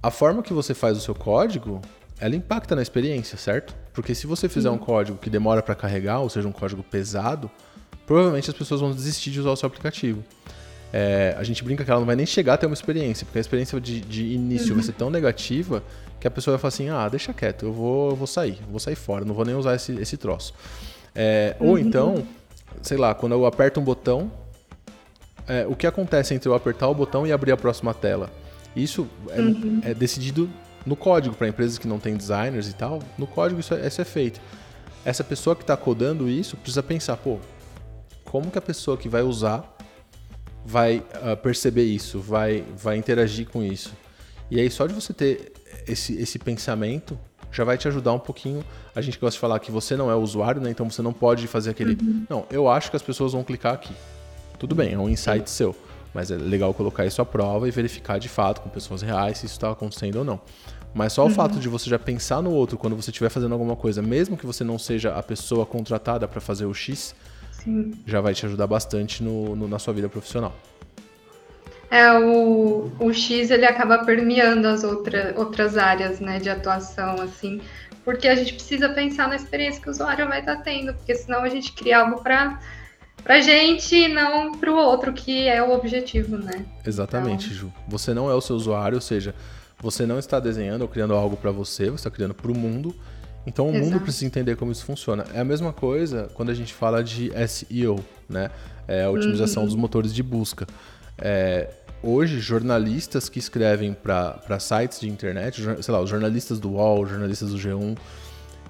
A 0.01 0.11
forma 0.11 0.41
que 0.41 0.53
você 0.53 0.73
faz 0.73 0.97
o 0.97 1.01
seu 1.01 1.15
código, 1.15 1.81
ela 2.19 2.35
impacta 2.35 2.75
na 2.75 2.81
experiência, 2.81 3.37
certo? 3.37 3.75
Porque 3.93 4.13
se 4.13 4.27
você 4.27 4.47
fizer 4.47 4.69
um 4.69 4.77
código 4.77 5.17
que 5.17 5.29
demora 5.29 5.61
para 5.61 5.75
carregar, 5.75 6.19
ou 6.19 6.29
seja, 6.29 6.47
um 6.47 6.51
código 6.51 6.83
pesado, 6.83 7.49
provavelmente 8.05 8.49
as 8.49 8.55
pessoas 8.55 8.81
vão 8.81 8.91
desistir 8.91 9.31
de 9.31 9.39
usar 9.39 9.51
o 9.51 9.55
seu 9.55 9.67
aplicativo. 9.67 10.23
É, 10.93 11.35
a 11.37 11.43
gente 11.43 11.63
brinca 11.63 11.83
que 11.83 11.91
ela 11.91 11.99
não 11.99 12.07
vai 12.07 12.15
nem 12.15 12.25
chegar 12.25 12.53
a 12.53 12.57
ter 12.57 12.65
uma 12.65 12.73
experiência, 12.73 13.25
porque 13.25 13.37
a 13.37 13.41
experiência 13.41 13.79
de, 13.81 13.99
de 13.99 14.25
início 14.25 14.69
uhum. 14.69 14.75
vai 14.75 14.83
ser 14.83 14.93
tão 14.93 15.09
negativa 15.09 15.83
que 16.19 16.27
a 16.27 16.31
pessoa 16.31 16.55
vai 16.55 16.61
falar 16.61 16.69
assim: 16.69 16.89
ah, 16.89 17.09
deixa 17.09 17.33
quieto, 17.33 17.65
eu 17.65 17.73
vou, 17.73 18.11
eu 18.11 18.15
vou 18.15 18.27
sair, 18.27 18.57
vou 18.69 18.79
sair 18.79 18.95
fora, 18.95 19.25
não 19.25 19.33
vou 19.33 19.43
nem 19.43 19.55
usar 19.55 19.75
esse, 19.75 19.91
esse 19.99 20.15
troço. 20.15 20.53
É, 21.13 21.55
uhum. 21.59 21.69
Ou 21.69 21.79
então, 21.79 22.25
sei 22.81 22.97
lá, 22.97 23.13
quando 23.13 23.33
eu 23.33 23.45
aperto 23.45 23.79
um 23.79 23.83
botão, 23.83 24.31
é, 25.47 25.65
o 25.67 25.75
que 25.75 25.87
acontece 25.87 26.33
entre 26.33 26.49
eu 26.49 26.53
apertar 26.53 26.87
o 26.87 26.93
botão 26.93 27.25
e 27.25 27.31
abrir 27.31 27.51
a 27.51 27.57
próxima 27.57 27.93
tela? 27.93 28.29
Isso 28.75 29.07
é, 29.29 29.39
uhum. 29.39 29.81
é 29.83 29.93
decidido 29.93 30.49
no 30.85 30.95
código 30.95 31.35
para 31.35 31.47
empresas 31.47 31.77
que 31.77 31.87
não 31.87 31.99
têm 31.99 32.15
designers 32.15 32.69
e 32.69 32.73
tal. 32.73 33.01
No 33.17 33.25
código 33.25 33.59
isso 33.59 33.73
é, 33.73 33.87
isso 33.87 34.01
é 34.01 34.05
feito. 34.05 34.39
Essa 35.03 35.23
pessoa 35.23 35.55
que 35.55 35.63
está 35.63 35.75
codando 35.75 36.29
isso 36.29 36.55
precisa 36.57 36.83
pensar, 36.83 37.17
pô, 37.17 37.39
como 38.23 38.51
que 38.51 38.57
a 38.57 38.61
pessoa 38.61 38.97
que 38.97 39.07
vai 39.07 39.21
usar 39.21 39.75
vai 40.65 40.97
uh, 40.97 41.37
perceber 41.37 41.85
isso, 41.85 42.19
vai, 42.19 42.63
vai 42.75 42.97
interagir 42.97 43.47
com 43.47 43.63
isso. 43.63 43.93
E 44.51 44.59
aí 44.59 44.69
só 44.69 44.85
de 44.85 44.93
você 44.93 45.13
ter 45.13 45.53
esse, 45.87 46.13
esse 46.15 46.37
pensamento 46.37 47.17
já 47.51 47.63
vai 47.63 47.77
te 47.77 47.87
ajudar 47.87 48.11
um 48.13 48.19
pouquinho. 48.19 48.63
A 48.93 49.01
gente 49.01 49.17
gosta 49.17 49.35
de 49.35 49.39
falar 49.39 49.59
que 49.59 49.71
você 49.71 49.95
não 49.95 50.11
é 50.11 50.15
o 50.15 50.19
usuário, 50.19 50.61
né? 50.61 50.69
Então 50.69 50.89
você 50.89 51.01
não 51.01 51.13
pode 51.13 51.47
fazer 51.47 51.69
aquele. 51.69 51.97
Uhum. 52.01 52.25
Não, 52.29 52.45
eu 52.51 52.67
acho 52.69 52.89
que 52.89 52.97
as 52.97 53.01
pessoas 53.01 53.31
vão 53.31 53.43
clicar 53.43 53.73
aqui. 53.73 53.93
Tudo 54.57 54.75
bem, 54.75 54.93
é 54.93 54.97
um 54.97 55.09
insight 55.09 55.49
Sim. 55.49 55.55
seu. 55.55 55.75
Mas 56.13 56.31
é 56.31 56.35
legal 56.35 56.73
colocar 56.73 57.05
isso 57.05 57.21
à 57.21 57.25
prova 57.25 57.67
e 57.67 57.71
verificar 57.71 58.17
de 58.17 58.29
fato 58.29 58.61
com 58.61 58.69
pessoas 58.69 59.01
reais 59.01 59.37
se 59.37 59.45
isso 59.45 59.55
está 59.55 59.71
acontecendo 59.71 60.17
ou 60.17 60.25
não. 60.25 60.41
Mas 60.93 61.13
só 61.13 61.23
o 61.23 61.25
uhum. 61.27 61.31
fato 61.31 61.59
de 61.59 61.69
você 61.69 61.89
já 61.89 61.99
pensar 61.99 62.41
no 62.41 62.51
outro 62.51 62.77
quando 62.77 62.95
você 62.95 63.11
estiver 63.11 63.29
fazendo 63.29 63.51
alguma 63.51 63.75
coisa, 63.75 64.01
mesmo 64.01 64.35
que 64.35 64.45
você 64.45 64.63
não 64.63 64.79
seja 64.79 65.13
a 65.13 65.21
pessoa 65.21 65.65
contratada 65.65 66.27
para 66.27 66.41
fazer 66.41 66.65
o 66.65 66.73
X, 66.73 67.13
Sim. 67.51 67.91
já 68.05 68.19
vai 68.19 68.33
te 68.33 68.45
ajudar 68.45 68.65
bastante 68.65 69.21
no, 69.21 69.55
no, 69.55 69.67
na 69.67 69.77
sua 69.77 69.93
vida 69.93 70.09
profissional. 70.09 70.55
É, 71.89 72.11
o, 72.19 72.91
o 72.99 73.13
X 73.13 73.49
ele 73.49 73.65
acaba 73.65 73.99
permeando 73.99 74.67
as 74.67 74.83
outra, 74.83 75.33
outras 75.37 75.77
áreas 75.77 76.19
né, 76.19 76.39
de 76.39 76.49
atuação, 76.49 77.21
assim, 77.21 77.61
porque 78.03 78.27
a 78.27 78.35
gente 78.35 78.53
precisa 78.55 78.89
pensar 78.89 79.29
na 79.29 79.35
experiência 79.35 79.81
que 79.81 79.87
o 79.87 79.91
usuário 79.91 80.27
vai 80.27 80.39
estar 80.39 80.57
tendo, 80.57 80.93
porque 80.93 81.15
senão 81.15 81.43
a 81.43 81.49
gente 81.49 81.71
cria 81.73 81.99
algo 81.99 82.21
para 82.21 82.59
pra 83.27 83.41
gente 83.41 83.93
e 83.93 84.07
não 84.07 84.53
para 84.53 84.71
o 84.71 84.75
outro, 84.77 85.11
que 85.11 85.49
é 85.49 85.61
o 85.61 85.73
objetivo, 85.73 86.37
né? 86.37 86.65
Exatamente, 86.85 87.47
então... 87.47 87.57
Ju. 87.57 87.73
Você 87.89 88.13
não 88.13 88.31
é 88.31 88.33
o 88.33 88.39
seu 88.39 88.55
usuário, 88.55 88.95
ou 88.95 89.01
seja, 89.01 89.35
você 89.81 90.05
não 90.05 90.17
está 90.17 90.39
desenhando 90.39 90.83
ou 90.83 90.87
criando 90.87 91.13
algo 91.13 91.35
para 91.35 91.51
você, 91.51 91.87
você 91.87 91.95
está 91.95 92.09
criando 92.09 92.33
para 92.33 92.49
o 92.49 92.57
mundo 92.57 92.95
Então 93.45 93.67
o 93.67 93.69
Exato. 93.69 93.85
mundo 93.85 93.99
precisa 93.99 94.25
entender 94.25 94.55
como 94.55 94.71
isso 94.71 94.85
funciona. 94.85 95.25
É 95.33 95.41
a 95.41 95.43
mesma 95.43 95.73
coisa 95.73 96.29
quando 96.35 96.51
a 96.51 96.53
gente 96.53 96.73
fala 96.73 97.03
de 97.03 97.29
SEO, 97.47 97.99
né? 98.29 98.49
É 98.87 99.03
a 99.03 99.09
otimização 99.09 99.63
uhum. 99.63 99.67
dos 99.67 99.75
motores 99.75 100.13
de 100.13 100.23
busca. 100.23 100.65
É, 101.17 101.69
hoje, 102.01 102.39
jornalistas 102.39 103.27
que 103.27 103.39
escrevem 103.39 103.93
para 103.93 104.59
sites 104.59 105.01
de 105.01 105.09
internet, 105.09 105.61
sei 105.81 105.93
lá, 105.93 105.99
os 105.99 106.09
jornalistas 106.09 106.59
do 106.59 106.71
UOL, 106.71 107.03
os 107.03 107.09
jornalistas 107.09 107.51
do 107.51 107.57
G1, 107.57 107.97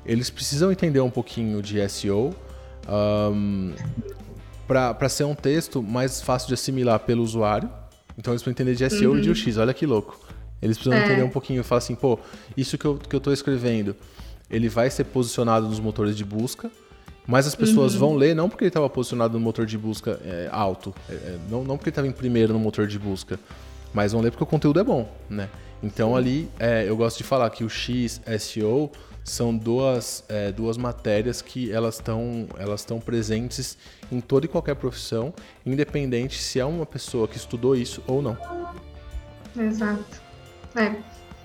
eles 0.04 0.32
precisam 0.32 0.72
entender 0.72 1.00
um 1.00 1.12
pouquinho 1.12 1.62
de 1.62 1.88
SEO 1.90 2.36
um, 2.88 3.74
para 4.68 5.10
ser 5.10 5.24
um 5.24 5.34
texto 5.34 5.82
mais 5.82 6.22
fácil 6.22 6.50
de 6.50 6.54
assimilar 6.54 7.00
pelo 7.00 7.24
usuário. 7.24 7.70
Então 8.18 8.34
eles 8.34 8.42
precisam 8.42 8.52
entender 8.52 8.76
de 8.76 8.90
SEO 8.90 9.12
uhum. 9.12 9.20
e 9.20 9.22
de 9.22 9.32
UX, 9.32 9.58
olha 9.58 9.74
que 9.74 9.86
louco. 9.86 10.20
Eles 10.62 10.78
precisam 10.78 10.98
é. 10.98 11.06
entender 11.06 11.24
um 11.24 11.30
pouquinho, 11.30 11.64
falar 11.64 11.80
assim, 11.80 11.96
pô, 11.96 12.20
isso 12.56 12.78
que 12.78 12.86
eu, 12.86 12.98
que 12.98 13.16
eu 13.16 13.20
tô 13.20 13.32
escrevendo, 13.32 13.96
ele 14.50 14.68
vai 14.68 14.90
ser 14.90 15.04
posicionado 15.06 15.68
nos 15.68 15.80
motores 15.80 16.18
de 16.18 16.26
busca, 16.26 16.72
mas 17.28 17.46
as 17.46 17.54
pessoas 17.54 17.94
uhum. 17.94 18.00
vão 18.00 18.16
ler 18.16 18.36
não 18.36 18.50
porque 18.50 18.64
ele 18.64 18.70
estava 18.70 18.90
posicionado 18.90 19.34
no 19.34 19.40
motor 19.40 19.66
de 19.66 19.78
busca 19.78 20.20
é, 20.24 20.50
alto, 20.52 20.96
é, 21.10 21.14
é 21.14 21.38
não, 21.50 21.64
não 21.64 21.78
porque 21.78 21.90
ele 21.90 21.92
estava 21.92 22.08
em 22.08 22.12
primeiro 22.12 22.54
no 22.54 22.60
motor 22.60 22.88
de 22.88 22.98
busca, 22.98 23.40
mas 23.94 24.14
vão 24.14 24.22
ler 24.22 24.32
porque 24.32 24.44
o 24.44 24.48
conteúdo 24.48 24.80
é 24.80 24.84
bom, 24.84 25.08
né? 25.30 25.50
Então 25.82 26.16
ali 26.16 26.50
é, 26.60 26.88
eu 26.88 26.96
gosto 26.96 27.18
de 27.18 27.24
falar 27.24 27.50
que 27.50 27.64
o 27.64 27.70
X 27.70 28.22
SEO 28.40 28.92
são 29.24 29.56
duas, 29.56 30.24
é, 30.30 30.52
duas 30.52 30.78
matérias 30.78 31.42
que 31.42 31.72
elas 31.72 31.96
estão 31.96 32.48
elas 32.58 32.80
estão 32.80 33.00
presentes 33.00 33.78
em 34.12 34.22
toda 34.22 34.46
e 34.46 34.50
qualquer 34.50 34.76
profissão, 34.76 35.34
independente 35.66 36.40
se 36.42 36.60
é 36.60 36.66
uma 36.66 36.86
pessoa 36.86 37.28
que 37.28 37.38
estudou 37.38 37.76
isso 37.76 38.02
ou 38.08 38.22
não. 38.22 38.38
Exato. 39.56 40.22
É, 40.76 40.96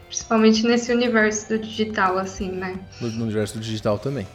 principalmente 0.07 0.65
nesse 0.65 0.93
universo 0.93 1.49
do 1.49 1.59
digital, 1.59 2.19
assim, 2.19 2.51
né? 2.51 2.79
No, 3.01 3.11
no 3.11 3.25
universo 3.25 3.55
do 3.55 3.61
digital 3.61 3.99
também. 3.99 4.27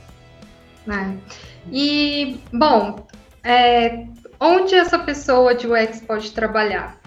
É. 0.90 1.18
E, 1.72 2.40
bom, 2.52 3.06
é, 3.44 4.06
onde 4.40 4.74
essa 4.74 4.98
pessoa 4.98 5.54
de 5.54 5.68
UX 5.68 6.02
pode 6.02 6.32
trabalhar? 6.32 7.00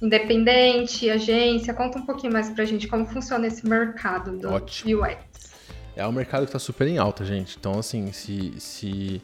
Independente, 0.00 1.08
agência? 1.08 1.72
Conta 1.72 1.98
um 1.98 2.02
pouquinho 2.04 2.32
mais 2.32 2.50
pra 2.50 2.64
gente 2.64 2.86
como 2.86 3.06
funciona 3.06 3.46
esse 3.46 3.66
mercado 3.66 4.36
do 4.36 4.52
Ótimo. 4.52 5.02
UX. 5.02 5.16
É 5.96 6.06
um 6.06 6.12
mercado 6.12 6.42
que 6.42 6.48
está 6.48 6.58
super 6.58 6.86
em 6.86 6.98
alta, 6.98 7.24
gente. 7.24 7.56
Então, 7.58 7.78
assim, 7.78 8.12
se, 8.12 8.52
se, 8.58 9.22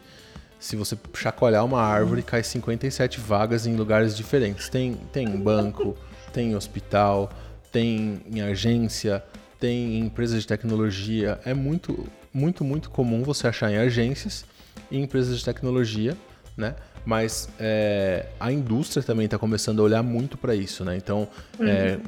se 0.59 0.75
você 0.75 0.97
chacoalhar 1.12 1.64
uma 1.64 1.83
árvore, 1.83 2.23
cai 2.23 2.43
57 2.43 3.21
vagas 3.21 3.67
em 3.67 3.76
lugares 3.76 4.17
diferentes. 4.17 4.71
Tem, 4.71 4.95
tem 5.12 5.29
banco, 5.29 5.95
tem 6.33 6.57
hospital, 6.57 7.31
tem 7.71 8.23
em 8.26 8.41
agência, 8.41 9.23
tem 9.61 9.99
em 9.99 10.00
empresas 10.00 10.41
de 10.41 10.49
tecnologia. 10.49 11.38
É 11.45 11.52
muito, 11.52 12.07
muito, 12.33 12.64
muito 12.64 12.88
comum 12.88 13.23
você 13.23 13.47
achar 13.47 13.71
em 13.71 13.76
agências 13.76 14.47
e 14.91 14.99
empresas 14.99 15.38
de 15.38 15.45
tecnologia, 15.45 16.17
né? 16.56 16.75
Mas 17.04 17.49
é, 17.59 18.26
a 18.38 18.52
indústria 18.52 19.02
também 19.02 19.25
está 19.25 19.38
começando 19.38 19.80
a 19.80 19.82
olhar 19.82 20.02
muito 20.02 20.38
para 20.38 20.54
isso, 20.54 20.85
né? 20.85 20.97
Então, 20.97 21.28
uhum. 21.59 21.66
é, 21.66 21.99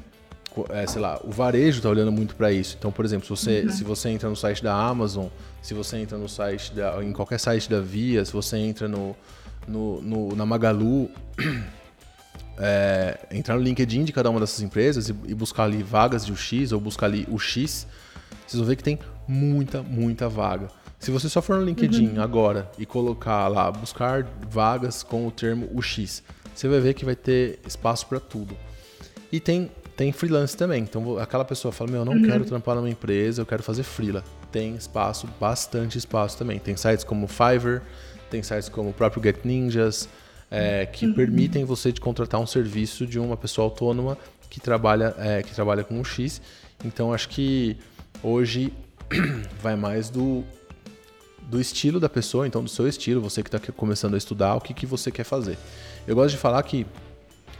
é, 0.70 0.86
sei 0.86 1.00
lá, 1.00 1.20
o 1.24 1.30
varejo 1.30 1.78
está 1.78 1.88
olhando 1.88 2.12
muito 2.12 2.36
para 2.36 2.52
isso. 2.52 2.76
Então, 2.78 2.92
por 2.92 3.04
exemplo, 3.04 3.24
se 3.24 3.30
você, 3.30 3.62
uhum. 3.62 3.70
se 3.70 3.84
você 3.84 4.08
entra 4.10 4.28
no 4.28 4.36
site 4.36 4.62
da 4.62 4.74
Amazon, 4.74 5.26
se 5.60 5.74
você 5.74 5.98
entra 5.98 6.16
no 6.16 6.28
site 6.28 6.72
da, 6.72 7.02
em 7.02 7.12
qualquer 7.12 7.40
site 7.40 7.68
da 7.68 7.80
Via, 7.80 8.24
se 8.24 8.32
você 8.32 8.56
entra 8.56 8.86
no, 8.86 9.16
no, 9.66 10.00
no 10.00 10.36
na 10.36 10.46
Magalu, 10.46 11.10
é, 12.58 13.18
entrar 13.32 13.56
no 13.56 13.62
LinkedIn 13.62 14.04
de 14.04 14.12
cada 14.12 14.30
uma 14.30 14.38
dessas 14.38 14.60
empresas 14.60 15.08
e, 15.08 15.14
e, 15.26 15.34
buscar 15.34 15.64
ali 15.64 15.82
vagas 15.82 16.24
de 16.24 16.32
UX 16.32 16.70
ou 16.70 16.80
buscar 16.80 17.06
ali 17.06 17.26
o 17.28 17.38
X, 17.38 17.86
vocês 18.46 18.58
vão 18.58 18.68
ver 18.68 18.76
que 18.76 18.84
tem 18.84 18.98
muita, 19.26 19.82
muita 19.82 20.28
vaga. 20.28 20.68
Se 21.04 21.10
você 21.10 21.28
só 21.28 21.42
for 21.42 21.58
no 21.58 21.66
LinkedIn 21.66 22.14
uhum. 22.14 22.22
agora 22.22 22.66
e 22.78 22.86
colocar 22.86 23.46
lá, 23.48 23.70
buscar 23.70 24.26
vagas 24.48 25.02
com 25.02 25.26
o 25.26 25.30
termo 25.30 25.68
UX, 25.74 26.22
você 26.54 26.66
vai 26.66 26.80
ver 26.80 26.94
que 26.94 27.04
vai 27.04 27.14
ter 27.14 27.58
espaço 27.66 28.06
para 28.06 28.18
tudo. 28.18 28.56
E 29.30 29.38
tem 29.38 29.70
tem 29.94 30.12
freelance 30.12 30.56
também. 30.56 30.82
Então 30.82 31.18
aquela 31.18 31.44
pessoa 31.44 31.70
fala: 31.72 31.90
Meu, 31.90 32.00
eu 32.00 32.04
não 32.06 32.14
uhum. 32.14 32.22
quero 32.22 32.46
trampar 32.46 32.76
numa 32.76 32.88
empresa, 32.88 33.42
eu 33.42 33.44
quero 33.44 33.62
fazer 33.62 33.82
freela. 33.82 34.24
Tem 34.50 34.76
espaço, 34.76 35.28
bastante 35.38 35.98
espaço 35.98 36.38
também. 36.38 36.58
Tem 36.58 36.74
sites 36.74 37.04
como 37.04 37.28
Fiverr, 37.28 37.82
tem 38.30 38.42
sites 38.42 38.70
como 38.70 38.88
o 38.88 38.94
próprio 38.94 39.22
Get 39.22 39.44
Ninjas, 39.44 40.08
é, 40.50 40.86
que 40.86 41.04
uhum. 41.04 41.12
permitem 41.12 41.66
você 41.66 41.92
de 41.92 42.00
contratar 42.00 42.40
um 42.40 42.46
serviço 42.46 43.06
de 43.06 43.18
uma 43.18 43.36
pessoa 43.36 43.66
autônoma 43.66 44.16
que 44.48 44.58
trabalha, 44.58 45.14
é, 45.18 45.42
que 45.42 45.54
trabalha 45.54 45.84
com 45.84 46.00
o 46.00 46.04
X. 46.04 46.40
Então 46.82 47.12
acho 47.12 47.28
que 47.28 47.76
hoje 48.22 48.72
vai 49.60 49.76
mais 49.76 50.08
do, 50.08 50.42
do 51.48 51.60
estilo 51.60 52.00
da 52.00 52.08
pessoa, 52.08 52.46
então 52.46 52.62
do 52.62 52.70
seu 52.70 52.88
estilo, 52.88 53.20
você 53.20 53.42
que 53.42 53.54
está 53.54 53.72
começando 53.72 54.14
a 54.14 54.18
estudar, 54.18 54.54
o 54.54 54.60
que, 54.60 54.72
que 54.74 54.86
você 54.86 55.10
quer 55.10 55.24
fazer. 55.24 55.58
Eu 56.06 56.14
gosto 56.14 56.30
de 56.30 56.38
falar 56.38 56.62
que 56.62 56.86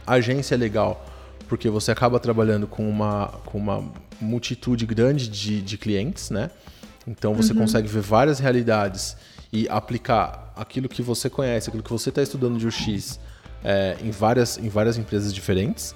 agência 0.05 0.55
é 0.55 0.57
legal 0.57 1.05
porque 1.47 1.69
você 1.69 1.91
acaba 1.91 2.19
trabalhando 2.19 2.67
com 2.67 2.89
uma, 2.89 3.27
com 3.45 3.57
uma 3.57 3.83
multitude 4.19 4.85
grande 4.85 5.27
de, 5.27 5.61
de 5.61 5.77
clientes, 5.77 6.29
né? 6.29 6.49
Então 7.07 7.33
você 7.35 7.53
uhum. 7.53 7.59
consegue 7.59 7.87
ver 7.87 8.01
várias 8.01 8.39
realidades 8.39 9.15
e 9.53 9.69
aplicar 9.69 10.51
aquilo 10.55 10.89
que 10.89 11.01
você 11.01 11.29
conhece, 11.29 11.69
aquilo 11.69 11.83
que 11.83 11.91
você 11.91 12.09
está 12.09 12.21
estudando 12.21 12.57
de 12.57 12.67
UX 12.67 13.19
é, 13.63 13.95
em, 14.01 14.11
várias, 14.11 14.57
em 14.57 14.69
várias 14.69 14.97
empresas 14.97 15.33
diferentes. 15.33 15.95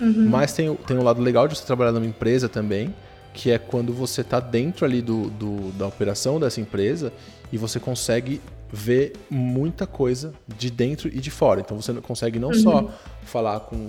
Uhum. 0.00 0.28
Mas 0.28 0.52
tem, 0.52 0.72
tem 0.74 0.96
um 0.96 1.02
lado 1.02 1.20
legal 1.20 1.48
de 1.48 1.56
você 1.56 1.64
trabalhar 1.64 1.92
numa 1.92 2.06
empresa 2.06 2.48
também, 2.48 2.94
que 3.32 3.50
é 3.50 3.58
quando 3.58 3.92
você 3.92 4.20
está 4.22 4.40
dentro 4.40 4.84
ali 4.84 5.00
do, 5.00 5.30
do, 5.30 5.72
da 5.72 5.86
operação 5.86 6.40
dessa 6.40 6.60
empresa 6.60 7.12
e 7.52 7.58
você 7.58 7.78
consegue 7.78 8.40
ver 8.72 9.14
muita 9.30 9.86
coisa 9.86 10.34
de 10.46 10.70
dentro 10.70 11.08
e 11.08 11.20
de 11.20 11.30
fora. 11.30 11.60
Então 11.60 11.80
você 11.80 11.92
consegue 11.94 12.38
não 12.38 12.48
uhum. 12.48 12.54
só 12.54 12.90
falar 13.22 13.60
com 13.60 13.88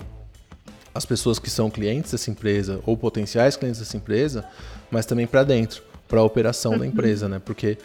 as 0.93 1.05
pessoas 1.05 1.39
que 1.39 1.49
são 1.49 1.69
clientes 1.69 2.11
dessa 2.11 2.31
empresa 2.31 2.79
ou 2.85 2.97
potenciais 2.97 3.55
clientes 3.55 3.79
dessa 3.79 3.97
empresa, 3.97 4.45
mas 4.89 5.05
também 5.05 5.27
para 5.27 5.43
dentro, 5.43 5.83
para 6.07 6.19
a 6.19 6.23
operação 6.23 6.73
uhum. 6.73 6.79
da 6.79 6.87
empresa, 6.87 7.27
né? 7.29 7.41
Porque 7.43 7.77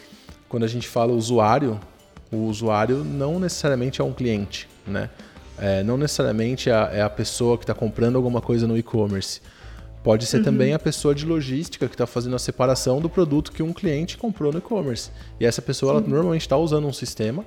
quando 0.49 0.65
a 0.65 0.69
gente 0.69 0.89
fala 0.89 1.13
usuário, 1.13 1.81
o 2.31 2.47
usuário 2.47 3.05
não 3.05 3.39
necessariamente 3.39 4.01
é 4.01 4.05
um 4.05 4.13
cliente, 4.13 4.69
né? 4.87 5.11
É, 5.59 5.83
não 5.85 5.97
necessariamente 5.97 6.69
é 6.69 6.73
a, 6.73 6.91
é 6.93 7.03
a 7.03 7.11
pessoa 7.11 7.57
que 7.57 7.63
está 7.63 7.75
comprando 7.75 8.17
alguma 8.17 8.41
coisa 8.41 8.67
no 8.67 8.77
e-commerce. 8.77 9.41
Pode 10.05 10.27
ser 10.27 10.37
uhum. 10.37 10.45
também 10.45 10.75
a 10.75 10.79
pessoa 10.79 11.15
de 11.15 11.27
logística 11.27 11.89
que 11.89 11.95
está 11.95 12.07
fazendo 12.07 12.37
a 12.37 12.39
separação 12.39 13.01
do 13.01 13.09
produto 13.09 13.51
que 13.51 13.63
um 13.63 13.73
cliente 13.73 14.17
comprou 14.17 14.53
no 14.53 14.59
e-commerce. 14.59 15.11
E 15.41 15.47
essa 15.47 15.61
pessoa 15.61 15.93
ela 15.93 16.01
normalmente 16.01 16.43
está 16.43 16.57
usando 16.57 16.87
um 16.87 16.93
sistema 16.93 17.45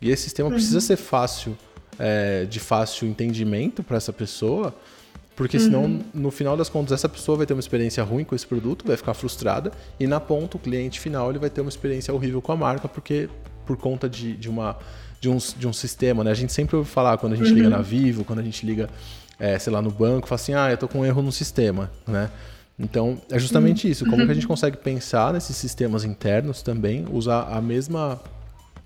e 0.00 0.10
esse 0.10 0.24
sistema 0.24 0.48
uhum. 0.48 0.56
precisa 0.56 0.80
ser 0.80 0.96
fácil, 0.96 1.56
é, 1.98 2.44
de 2.44 2.60
fácil 2.60 3.08
entendimento 3.08 3.82
para 3.82 3.96
essa 3.96 4.12
pessoa 4.12 4.74
porque 5.34 5.58
senão, 5.58 5.84
uhum. 5.84 6.04
no 6.12 6.30
final 6.30 6.56
das 6.56 6.68
contas, 6.68 6.92
essa 6.92 7.08
pessoa 7.08 7.38
vai 7.38 7.46
ter 7.46 7.54
uma 7.54 7.60
experiência 7.60 8.04
ruim 8.04 8.22
com 8.24 8.34
esse 8.34 8.46
produto, 8.46 8.86
vai 8.86 8.96
ficar 8.96 9.14
frustrada, 9.14 9.72
e 9.98 10.06
na 10.06 10.20
ponta, 10.20 10.56
o 10.56 10.60
cliente 10.60 11.00
final 11.00 11.30
ele 11.30 11.38
vai 11.38 11.48
ter 11.48 11.60
uma 11.62 11.70
experiência 11.70 12.12
horrível 12.12 12.42
com 12.42 12.52
a 12.52 12.56
marca, 12.56 12.86
porque 12.86 13.28
por 13.64 13.76
conta 13.76 14.08
de, 14.08 14.36
de, 14.36 14.48
uma, 14.50 14.76
de, 15.20 15.28
um, 15.28 15.38
de 15.38 15.66
um 15.66 15.72
sistema, 15.72 16.22
né? 16.22 16.30
A 16.30 16.34
gente 16.34 16.52
sempre 16.52 16.76
ouve 16.76 16.88
falar 16.88 17.16
quando 17.16 17.32
a 17.32 17.36
gente 17.36 17.48
uhum. 17.48 17.56
liga 17.56 17.70
na 17.70 17.80
Vivo, 17.80 18.24
quando 18.24 18.40
a 18.40 18.42
gente 18.42 18.66
liga, 18.66 18.90
é, 19.42 19.58
sei 19.58 19.72
lá, 19.72 19.82
no 19.82 19.90
banco, 19.90 20.28
fala 20.28 20.40
assim, 20.40 20.54
ah, 20.54 20.70
eu 20.70 20.78
tô 20.78 20.86
com 20.86 21.00
um 21.00 21.04
erro 21.04 21.20
no 21.20 21.32
sistema, 21.32 21.90
né? 22.06 22.30
Então, 22.78 23.20
é 23.28 23.40
justamente 23.40 23.90
isso. 23.90 24.06
Como 24.06 24.24
que 24.24 24.30
a 24.30 24.34
gente 24.34 24.46
consegue 24.46 24.76
pensar 24.76 25.32
nesses 25.32 25.56
sistemas 25.56 26.04
internos 26.04 26.62
também, 26.62 27.04
usar 27.10 27.48
a 27.50 27.60
mesma, 27.60 28.20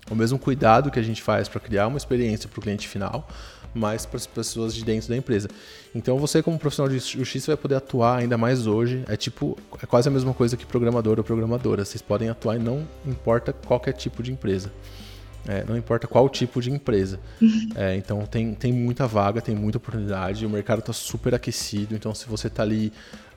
o 0.09 0.15
mesmo 0.15 0.39
cuidado 0.39 0.89
que 0.89 0.97
a 0.97 1.03
gente 1.03 1.21
faz 1.21 1.47
para 1.47 1.59
criar 1.59 1.85
uma 1.85 1.97
experiência 1.97 2.49
para 2.49 2.57
o 2.57 2.61
cliente 2.63 2.87
final, 2.87 3.29
mais 3.71 4.03
para 4.03 4.17
as 4.17 4.25
pessoas 4.25 4.73
de 4.73 4.83
dentro 4.83 5.07
da 5.07 5.15
empresa. 5.15 5.47
Então 5.93 6.17
você 6.17 6.41
como 6.41 6.57
profissional 6.57 6.91
de 6.91 6.97
justiça 6.97 7.51
vai 7.51 7.57
poder 7.57 7.75
atuar 7.75 8.17
ainda 8.17 8.35
mais 8.35 8.65
hoje. 8.65 9.03
É 9.07 9.15
tipo, 9.15 9.55
é 9.81 9.85
quase 9.85 10.09
a 10.09 10.11
mesma 10.11 10.33
coisa 10.33 10.57
que 10.57 10.65
programador 10.65 11.19
ou 11.19 11.23
programadora. 11.23 11.85
Vocês 11.85 12.01
podem 12.01 12.29
atuar 12.29 12.55
e 12.55 12.59
não 12.59 12.83
importa 13.05 13.53
qualquer 13.53 13.93
tipo 13.93 14.23
de 14.23 14.31
empresa. 14.31 14.71
É, 15.47 15.63
não 15.63 15.77
importa 15.77 16.07
qual 16.07 16.27
tipo 16.27 16.61
de 16.61 16.69
empresa. 16.69 17.19
É, 17.75 17.95
então 17.95 18.25
tem, 18.25 18.53
tem 18.53 18.73
muita 18.73 19.07
vaga, 19.07 19.41
tem 19.41 19.55
muita 19.55 19.77
oportunidade, 19.77 20.45
o 20.45 20.49
mercado 20.49 20.79
está 20.79 20.91
super 20.91 21.33
aquecido. 21.33 21.95
Então 21.95 22.13
se 22.13 22.27
você 22.27 22.47
está 22.47 22.63
ali 22.63 22.91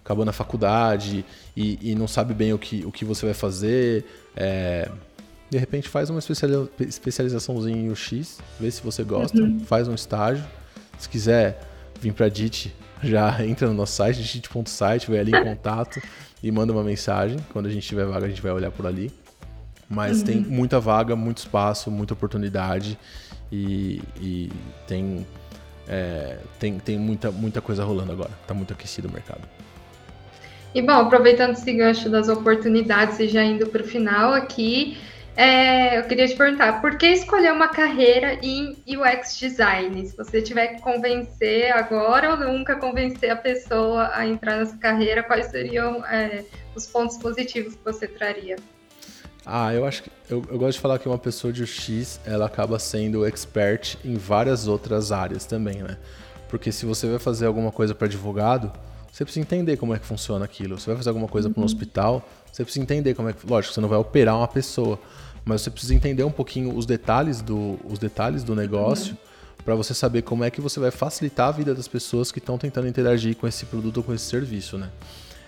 acabando 0.05 0.31
a 0.31 0.33
faculdade 0.33 1.25
e, 1.57 1.79
e, 1.81 1.95
não 1.95 2.09
sabe 2.09 2.35
bem 2.35 2.53
o 2.53 2.59
que, 2.59 2.85
o 2.85 2.91
que 2.91 3.05
você 3.05 3.27
vai 3.27 3.35
fazer, 3.35 4.05
é, 4.35 4.91
de 5.49 5.59
repente 5.59 5.89
faz 5.89 6.11
uma 6.11 6.19
especializaçãozinha 6.19 7.77
em 7.77 7.91
UX, 7.91 8.41
vê 8.59 8.71
se 8.71 8.83
você 8.83 9.05
gosta, 9.05 9.41
uhum. 9.41 9.61
faz 9.61 9.87
um 9.87 9.95
estágio. 9.95 10.45
Se 10.99 11.09
quiser 11.09 11.61
vir 12.01 12.13
para 12.13 12.27
a 12.27 12.29
DIT, 12.29 12.75
já 13.03 13.41
entra 13.45 13.69
no 13.69 13.75
nosso 13.75 13.93
site, 13.93 14.23
dit.site, 14.23 15.11
vai 15.11 15.21
ali 15.21 15.33
em 15.33 15.45
contato 15.45 16.01
e 16.43 16.51
manda 16.51 16.73
uma 16.73 16.83
mensagem. 16.83 17.39
Quando 17.53 17.67
a 17.67 17.71
gente 17.71 17.87
tiver 17.87 18.05
vaga, 18.07 18.27
a 18.27 18.29
gente 18.29 18.43
vai 18.43 18.53
olhar 18.53 18.71
por 18.71 18.87
ali. 18.87 19.13
Mas 19.91 20.21
uhum. 20.21 20.25
tem 20.25 20.37
muita 20.37 20.79
vaga, 20.79 21.17
muito 21.17 21.39
espaço, 21.39 21.91
muita 21.91 22.15
oportunidade 22.15 22.97
e, 23.51 24.01
e 24.21 24.53
tem, 24.87 25.27
é, 25.89 26.39
tem, 26.61 26.79
tem 26.79 26.97
muita, 26.97 27.33
muita 27.33 27.61
coisa 27.61 27.83
rolando 27.83 28.13
agora. 28.13 28.31
Está 28.41 28.55
muito 28.55 28.73
aquecido 28.73 29.09
o 29.09 29.13
mercado. 29.13 29.43
E 30.73 30.81
bom, 30.81 30.93
aproveitando 30.93 31.55
esse 31.55 31.73
gancho 31.73 32.09
das 32.09 32.29
oportunidades 32.29 33.19
e 33.19 33.27
já 33.27 33.43
indo 33.43 33.67
para 33.67 33.83
o 33.83 33.85
final 33.85 34.33
aqui, 34.33 34.97
é, 35.37 35.99
eu 35.99 36.05
queria 36.05 36.29
te 36.29 36.37
perguntar, 36.37 36.81
por 36.81 36.97
que 36.97 37.07
escolher 37.07 37.53
uma 37.53 37.69
carreira 37.69 38.39
em 38.43 38.77
UX 38.87 39.37
Design? 39.37 40.07
Se 40.07 40.17
você 40.17 40.41
tiver 40.41 40.69
que 40.69 40.83
convencer 40.83 41.73
agora 41.73 42.31
ou 42.31 42.37
nunca 42.37 42.77
convencer 42.77 43.31
a 43.31 43.37
pessoa 43.37 44.13
a 44.15 44.25
entrar 44.25 44.59
nessa 44.59 44.77
carreira, 44.77 45.25
quais 45.25 45.47
seriam 45.47 46.05
é, 46.07 46.45
os 46.77 46.87
pontos 46.87 47.17
positivos 47.17 47.75
que 47.75 47.85
você 47.85 48.07
traria? 48.07 48.55
Ah, 49.53 49.75
eu 49.75 49.85
acho 49.85 50.05
que 50.05 50.11
eu, 50.29 50.45
eu, 50.49 50.59
gosto 50.59 50.77
de 50.77 50.81
falar 50.81 50.99
que 51.01 51.09
uma 51.09 51.19
pessoa 51.19 51.53
de 51.53 51.65
UX 51.65 52.21
ela 52.25 52.47
acaba 52.47 52.79
sendo 52.79 53.27
expert 53.27 53.97
em 54.05 54.15
várias 54.15 54.69
outras 54.69 55.11
áreas 55.11 55.45
também, 55.45 55.83
né? 55.83 55.97
Porque 56.49 56.71
se 56.71 56.87
você 56.87 57.09
vai 57.09 57.19
fazer 57.19 57.47
alguma 57.47 57.73
coisa 57.73 57.93
para 57.93 58.07
advogado, 58.07 58.73
você 59.11 59.25
precisa 59.25 59.43
entender 59.43 59.77
como 59.77 59.93
é 59.93 59.99
que 59.99 60.07
funciona 60.07 60.45
aquilo. 60.45 60.79
Você 60.79 60.87
vai 60.87 60.97
fazer 60.97 61.09
alguma 61.09 61.27
coisa 61.27 61.49
uhum. 61.49 61.55
para 61.55 61.63
um 61.63 61.65
hospital, 61.65 62.29
você 62.53 62.63
precisa 62.63 62.81
entender 62.83 63.15
como 63.15 63.29
é 63.29 63.33
que. 63.33 63.45
Lógico, 63.45 63.75
você 63.75 63.81
não 63.81 63.89
vai 63.89 63.99
operar 63.99 64.37
uma 64.37 64.47
pessoa, 64.47 65.01
mas 65.45 65.63
você 65.63 65.71
precisa 65.71 65.97
entender 65.97 66.23
um 66.23 66.31
pouquinho 66.31 66.77
os 66.77 66.87
detalhes 66.87 67.43
do, 67.43 67.77
os 67.85 67.99
detalhes 67.99 68.45
do 68.45 68.55
negócio 68.55 69.15
uhum. 69.15 69.65
para 69.65 69.75
você 69.75 69.93
saber 69.93 70.23
como 70.23 70.45
é 70.45 70.51
que 70.51 70.61
você 70.61 70.79
vai 70.79 70.93
facilitar 70.93 71.49
a 71.49 71.53
vida 71.53 71.75
das 71.75 71.89
pessoas 71.89 72.31
que 72.31 72.39
estão 72.39 72.57
tentando 72.57 72.87
interagir 72.87 73.35
com 73.35 73.49
esse 73.49 73.67
produto 73.67 73.97
ou 73.97 74.05
com 74.05 74.15
esse 74.15 74.27
serviço, 74.27 74.79
né? 74.79 74.91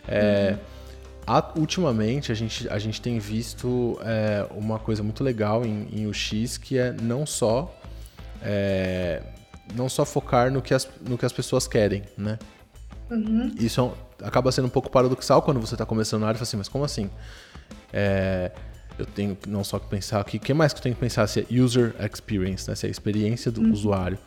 É, 0.08 0.50
uhum. 0.50 0.58
A, 1.26 1.52
ultimamente 1.56 2.32
a 2.32 2.34
gente, 2.34 2.68
a 2.68 2.78
gente 2.78 3.00
tem 3.00 3.18
visto 3.18 3.98
é, 4.02 4.46
uma 4.54 4.78
coisa 4.78 5.02
muito 5.02 5.22
legal 5.22 5.64
em, 5.64 5.88
em 5.92 6.06
UX 6.06 6.58
que 6.58 6.78
é 6.78 6.92
não 6.92 7.24
só 7.24 7.74
é, 8.42 9.22
não 9.74 9.88
só 9.88 10.04
focar 10.04 10.50
no 10.50 10.60
que 10.60 10.74
as, 10.74 10.88
no 11.00 11.16
que 11.16 11.24
as 11.24 11.32
pessoas 11.32 11.66
querem, 11.66 12.02
né? 12.16 12.38
Uhum. 13.10 13.54
Isso 13.58 13.80
é 13.80 13.84
um, 13.84 13.92
acaba 14.22 14.50
sendo 14.50 14.66
um 14.66 14.70
pouco 14.70 14.90
paradoxal 14.90 15.42
quando 15.42 15.60
você 15.60 15.74
está 15.74 15.86
começando 15.86 16.22
na 16.22 16.28
área 16.28 16.36
e 16.36 16.38
fala 16.38 16.48
assim, 16.48 16.56
mas 16.56 16.68
como 16.68 16.84
assim? 16.84 17.10
É, 17.92 18.50
eu 18.98 19.06
tenho 19.06 19.36
não 19.46 19.62
só 19.62 19.78
que 19.78 19.88
pensar 19.88 20.20
aqui, 20.20 20.36
o 20.36 20.40
que 20.40 20.52
mais 20.52 20.72
que 20.72 20.78
eu 20.78 20.82
tenho 20.82 20.94
que 20.94 21.00
pensar 21.00 21.26
se 21.26 21.40
é 21.40 21.46
user 21.50 21.94
experience, 22.00 22.68
né? 22.68 22.74
se 22.74 22.86
é 22.86 22.88
a 22.88 22.90
experiência 22.90 23.50
do 23.50 23.60
uhum. 23.60 23.72
usuário. 23.72 24.18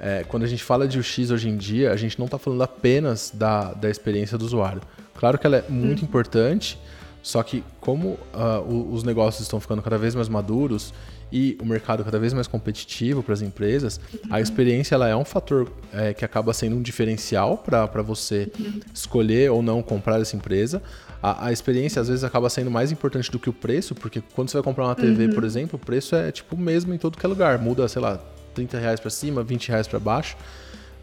É, 0.00 0.24
quando 0.24 0.44
a 0.44 0.46
gente 0.46 0.62
fala 0.62 0.86
de 0.86 0.98
UX 0.98 1.30
hoje 1.30 1.48
em 1.48 1.56
dia, 1.56 1.92
a 1.92 1.96
gente 1.96 2.18
não 2.18 2.26
está 2.26 2.38
falando 2.38 2.62
apenas 2.62 3.32
da, 3.34 3.72
da 3.72 3.90
experiência 3.90 4.38
do 4.38 4.44
usuário. 4.44 4.80
Claro 5.18 5.36
que 5.36 5.44
ela 5.44 5.56
é 5.56 5.64
muito 5.68 5.98
uhum. 5.98 6.04
importante, 6.04 6.78
só 7.20 7.42
que 7.42 7.64
como 7.80 8.10
uh, 8.32 8.92
os 8.92 9.02
negócios 9.02 9.42
estão 9.42 9.58
ficando 9.58 9.82
cada 9.82 9.98
vez 9.98 10.14
mais 10.14 10.28
maduros 10.28 10.94
e 11.32 11.58
o 11.60 11.66
mercado 11.66 12.04
cada 12.04 12.20
vez 12.20 12.32
mais 12.32 12.46
competitivo 12.46 13.20
para 13.20 13.34
as 13.34 13.42
empresas, 13.42 14.00
uhum. 14.14 14.20
a 14.30 14.40
experiência 14.40 14.94
ela 14.94 15.08
é 15.08 15.16
um 15.16 15.24
fator 15.24 15.72
é, 15.92 16.14
que 16.14 16.24
acaba 16.24 16.54
sendo 16.54 16.76
um 16.76 16.82
diferencial 16.82 17.58
para 17.58 18.00
você 18.00 18.48
uhum. 18.56 18.78
escolher 18.94 19.50
ou 19.50 19.60
não 19.60 19.82
comprar 19.82 20.20
essa 20.20 20.36
empresa. 20.36 20.80
A, 21.20 21.46
a, 21.46 21.52
experiência 21.52 22.00
às 22.00 22.06
vezes 22.06 22.22
acaba 22.22 22.48
sendo 22.48 22.70
mais 22.70 22.92
importante 22.92 23.28
do 23.28 23.40
que 23.40 23.50
o 23.50 23.52
preço, 23.52 23.96
porque 23.96 24.22
quando 24.36 24.50
você 24.50 24.56
vai 24.58 24.62
comprar 24.62 24.84
uma 24.84 24.94
TV, 24.94 25.26
uhum. 25.26 25.32
por 25.32 25.42
exemplo, 25.42 25.80
o 25.82 25.84
preço 25.84 26.14
é 26.14 26.30
tipo 26.30 26.54
o 26.54 26.58
mesmo 26.58 26.94
em 26.94 26.98
todo 26.98 27.18
que 27.18 27.26
é 27.26 27.28
lugar, 27.28 27.58
muda, 27.58 27.88
sei 27.88 28.00
lá, 28.00 28.20
30 28.54 28.78
reais 28.78 29.00
para 29.00 29.10
cima, 29.10 29.42
20 29.42 29.68
reais 29.68 29.88
para 29.88 29.98
baixo. 29.98 30.36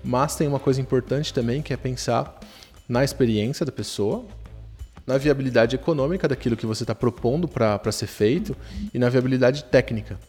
Mas 0.01 0.37
tem 0.37 0.47
uma 0.47 0.59
coisa 0.59 0.79
importante 0.79 1.33
também 1.33 1.61
que 1.61 1.73
é 1.73 1.77
pensar 1.77 2.39
na 2.87 3.03
experiência 3.03 3.65
da 3.65 3.71
pessoa, 3.71 4.25
na 5.05 5.17
viabilidade 5.17 5.75
econômica 5.75 6.27
daquilo 6.27 6.55
que 6.55 6.65
você 6.65 6.83
está 6.83 6.95
propondo 6.95 7.47
para 7.47 7.91
ser 7.91 8.07
feito 8.07 8.55
e 8.93 8.99
na 8.99 9.09
viabilidade 9.09 9.63
técnica. 9.65 10.19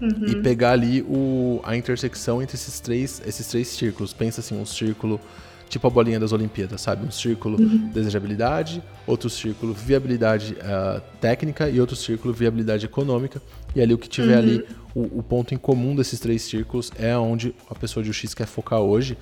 Uhum. 0.00 0.26
E 0.26 0.42
pegar 0.42 0.72
ali 0.72 1.02
o, 1.02 1.60
a 1.62 1.76
intersecção 1.76 2.42
entre 2.42 2.56
esses 2.56 2.80
três, 2.80 3.22
esses 3.24 3.46
três 3.46 3.68
círculos. 3.68 4.12
Pensa 4.12 4.40
assim, 4.40 4.60
um 4.60 4.66
círculo 4.66 5.20
tipo 5.68 5.86
a 5.86 5.90
bolinha 5.90 6.20
das 6.20 6.32
Olimpíadas, 6.32 6.80
sabe? 6.80 7.06
Um 7.06 7.10
círculo 7.10 7.60
uhum. 7.60 7.88
desejabilidade, 7.88 8.82
outro 9.06 9.28
círculo 9.28 9.72
viabilidade 9.72 10.54
uh, 10.54 11.00
técnica 11.20 11.68
e 11.68 11.80
outro 11.80 11.96
círculo 11.96 12.32
viabilidade 12.32 12.86
econômica. 12.86 13.40
E 13.74 13.80
ali 13.80 13.92
o 13.94 13.98
que 13.98 14.08
tiver 14.08 14.34
uhum. 14.34 14.38
ali, 14.38 14.64
o, 14.94 15.18
o, 15.18 15.22
ponto 15.22 15.54
em 15.54 15.56
comum 15.56 15.96
desses 15.96 16.20
três 16.20 16.42
círculos 16.42 16.92
é 16.98 17.16
onde 17.16 17.54
a 17.68 17.74
pessoa 17.74 18.04
de 18.04 18.10
UX 18.10 18.34
quer 18.34 18.46
focar 18.46 18.80
hoje, 18.80 19.18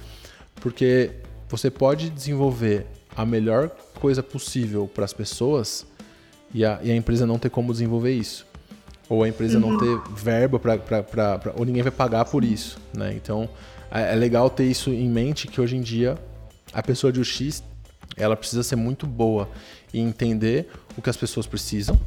porque 0.56 1.10
você 1.52 1.70
pode 1.70 2.08
desenvolver 2.08 2.86
a 3.14 3.26
melhor 3.26 3.68
coisa 4.00 4.22
possível 4.22 4.90
para 4.92 5.04
as 5.04 5.12
pessoas 5.12 5.86
e 6.54 6.64
a, 6.64 6.80
e 6.82 6.90
a, 6.90 6.96
empresa 6.96 7.26
não 7.26 7.38
ter 7.38 7.50
como 7.50 7.70
desenvolver 7.72 8.14
isso. 8.14 8.46
Ou 9.06 9.22
a 9.22 9.28
empresa 9.28 9.58
uhum. 9.58 9.72
não 9.72 9.78
ter 9.78 10.14
verba 10.14 10.58
para. 10.58 11.52
Ou 11.54 11.66
ninguém 11.66 11.82
vai 11.82 11.92
pagar 11.92 12.24
por 12.24 12.42
isso. 12.42 12.78
Né? 12.96 13.12
Então 13.14 13.50
é, 13.90 14.14
é 14.14 14.16
legal 14.16 14.48
ter 14.48 14.64
isso 14.64 14.88
em 14.88 15.10
mente 15.10 15.46
que 15.46 15.60
hoje 15.60 15.76
em 15.76 15.82
dia 15.82 16.16
a 16.72 16.82
pessoa 16.82 17.12
de 17.12 17.20
UX 17.20 17.62
ela 18.16 18.34
precisa 18.34 18.62
ser 18.62 18.76
muito 18.76 19.06
boa 19.06 19.46
em 19.92 20.06
entender 20.08 20.70
o 20.96 21.02
que 21.02 21.10
as 21.10 21.18
pessoas 21.18 21.46
precisam, 21.46 22.00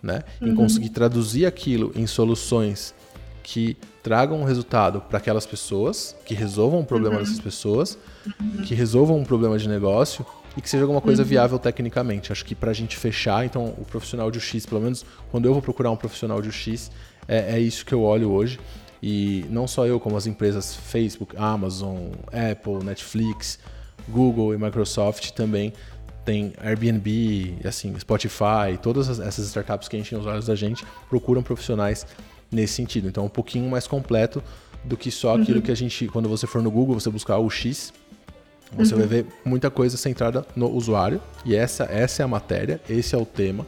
né? 0.00 0.22
Uhum. 0.40 0.48
Em 0.48 0.54
conseguir 0.54 0.90
traduzir 0.90 1.44
aquilo 1.44 1.90
em 1.96 2.06
soluções 2.06 2.94
que 3.42 3.76
tragam 4.02 4.40
um 4.40 4.44
resultado 4.44 5.00
para 5.00 5.18
aquelas 5.18 5.46
pessoas, 5.46 6.16
que 6.24 6.34
resolvam 6.34 6.80
o 6.80 6.84
problema 6.84 7.16
uhum. 7.16 7.22
dessas 7.22 7.40
pessoas, 7.40 7.98
uhum. 8.40 8.62
que 8.62 8.74
resolvam 8.74 9.18
um 9.18 9.24
problema 9.24 9.58
de 9.58 9.68
negócio 9.68 10.24
e 10.56 10.60
que 10.60 10.68
seja 10.68 10.84
alguma 10.84 11.00
coisa 11.00 11.22
uhum. 11.22 11.28
viável 11.28 11.58
tecnicamente. 11.58 12.32
Acho 12.32 12.44
que 12.44 12.54
para 12.54 12.70
a 12.70 12.74
gente 12.74 12.96
fechar, 12.96 13.44
então, 13.44 13.74
o 13.78 13.84
profissional 13.84 14.30
de 14.30 14.38
UX, 14.38 14.66
pelo 14.66 14.80
menos 14.80 15.04
quando 15.30 15.46
eu 15.46 15.52
vou 15.52 15.62
procurar 15.62 15.90
um 15.90 15.96
profissional 15.96 16.40
de 16.40 16.48
UX, 16.48 16.90
é, 17.26 17.56
é 17.56 17.60
isso 17.60 17.84
que 17.84 17.92
eu 17.92 18.02
olho 18.02 18.30
hoje. 18.30 18.58
E 19.02 19.44
não 19.50 19.66
só 19.66 19.84
eu, 19.86 19.98
como 19.98 20.16
as 20.16 20.26
empresas 20.26 20.74
Facebook, 20.74 21.34
Amazon, 21.36 22.12
Apple, 22.28 22.84
Netflix, 22.84 23.58
Google 24.08 24.54
e 24.54 24.58
Microsoft 24.58 25.30
também 25.32 25.72
tem 26.24 26.52
Airbnb, 26.62 27.58
assim, 27.64 27.98
Spotify, 27.98 28.78
todas 28.80 29.08
essas 29.18 29.46
startups 29.46 29.88
que 29.88 29.96
enchem 29.96 30.16
os 30.16 30.26
olhos 30.26 30.46
da 30.46 30.54
gente 30.54 30.84
procuram 31.08 31.42
profissionais 31.42 32.06
nesse 32.52 32.74
sentido. 32.74 33.08
Então, 33.08 33.24
é 33.24 33.26
um 33.26 33.30
pouquinho 33.30 33.68
mais 33.68 33.86
completo 33.86 34.42
do 34.84 34.96
que 34.96 35.10
só 35.10 35.36
aquilo 35.36 35.58
uhum. 35.58 35.62
que 35.62 35.70
a 35.70 35.74
gente, 35.74 36.06
quando 36.08 36.28
você 36.28 36.46
for 36.46 36.62
no 36.62 36.70
Google, 36.70 36.98
você 36.98 37.10
buscar 37.10 37.38
o 37.38 37.48
X, 37.48 37.92
você 38.76 38.94
uhum. 38.94 39.00
vai 39.00 39.08
ver 39.08 39.26
muita 39.44 39.70
coisa 39.70 39.96
centrada 39.96 40.46
no 40.56 40.70
usuário, 40.70 41.20
e 41.44 41.54
essa, 41.54 41.84
essa 41.84 42.22
é 42.22 42.24
a 42.24 42.28
matéria, 42.28 42.80
esse 42.88 43.14
é 43.14 43.18
o 43.18 43.24
tema. 43.24 43.66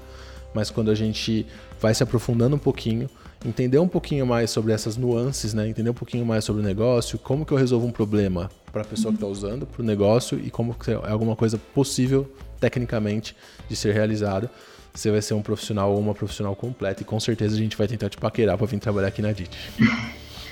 Mas 0.52 0.70
quando 0.70 0.90
a 0.90 0.94
gente 0.94 1.46
vai 1.80 1.94
se 1.94 2.02
aprofundando 2.02 2.56
um 2.56 2.58
pouquinho, 2.58 3.08
entender 3.44 3.78
um 3.78 3.88
pouquinho 3.88 4.26
mais 4.26 4.50
sobre 4.50 4.72
essas 4.72 4.96
nuances, 4.96 5.52
né? 5.52 5.68
entender 5.68 5.90
um 5.90 5.94
pouquinho 5.94 6.24
mais 6.24 6.44
sobre 6.44 6.62
o 6.62 6.64
negócio, 6.64 7.18
como 7.18 7.44
que 7.44 7.52
eu 7.52 7.58
resolvo 7.58 7.86
um 7.86 7.90
problema 7.90 8.50
para 8.72 8.82
a 8.82 8.84
pessoa 8.84 9.10
uhum. 9.10 9.16
que 9.16 9.24
está 9.24 9.26
usando, 9.26 9.66
para 9.66 9.82
o 9.82 9.84
negócio, 9.84 10.40
e 10.42 10.50
como 10.50 10.74
que 10.74 10.90
é 10.90 10.94
alguma 10.94 11.36
coisa 11.36 11.58
possível 11.58 12.30
tecnicamente 12.58 13.36
de 13.68 13.76
ser 13.76 13.92
realizada, 13.92 14.50
você 14.94 15.11
vai 15.11 15.20
ser 15.20 15.35
um 15.35 15.42
profissional 15.42 15.92
ou 15.92 15.98
uma 15.98 16.14
profissional 16.14 16.54
completa, 16.54 17.02
e 17.02 17.04
com 17.04 17.18
certeza 17.18 17.57
a 17.57 17.59
gente 17.59 17.76
vai 17.76 17.88
tentar 17.88 18.09
te 18.09 18.16
paquerar 18.16 18.57
para 18.57 18.66
vir 18.66 18.78
trabalhar 18.78 19.09
aqui 19.09 19.20
na 19.20 19.33
DIT. 19.33 19.50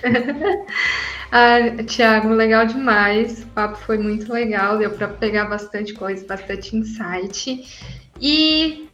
ah, 1.30 1.82
Tiago, 1.86 2.30
legal 2.30 2.66
demais. 2.66 3.44
O 3.44 3.46
papo 3.48 3.78
foi 3.78 3.98
muito 3.98 4.32
legal, 4.32 4.78
deu 4.78 4.90
para 4.90 5.06
pegar 5.06 5.44
bastante 5.44 5.94
coisa, 5.94 6.26
bastante 6.26 6.76
insight. 6.76 7.64
E 8.20 8.88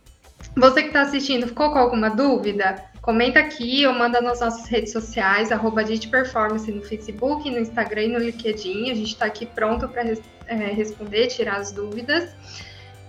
você 0.55 0.83
que 0.83 0.89
está 0.89 1.01
assistindo, 1.01 1.47
ficou 1.47 1.73
com 1.73 1.79
alguma 1.79 2.11
dúvida? 2.11 2.85
Comenta 3.01 3.39
aqui 3.39 3.87
ou 3.87 3.95
manda 3.95 4.21
nas 4.21 4.41
nossas 4.41 4.69
redes 4.69 4.93
sociais, 4.93 5.51
arroba 5.51 5.83
Performance 6.11 6.71
no 6.71 6.83
Facebook, 6.83 7.51
no 7.51 7.59
Instagram 7.59 8.03
e 8.03 8.09
no 8.09 8.19
LinkedIn. 8.19 8.91
A 8.91 8.95
gente 8.95 9.13
está 9.15 9.25
aqui 9.25 9.47
pronto 9.47 9.89
para 9.89 10.03
é, 10.47 10.55
responder, 10.73 11.29
tirar 11.29 11.57
as 11.57 11.73
dúvidas. 11.73 12.29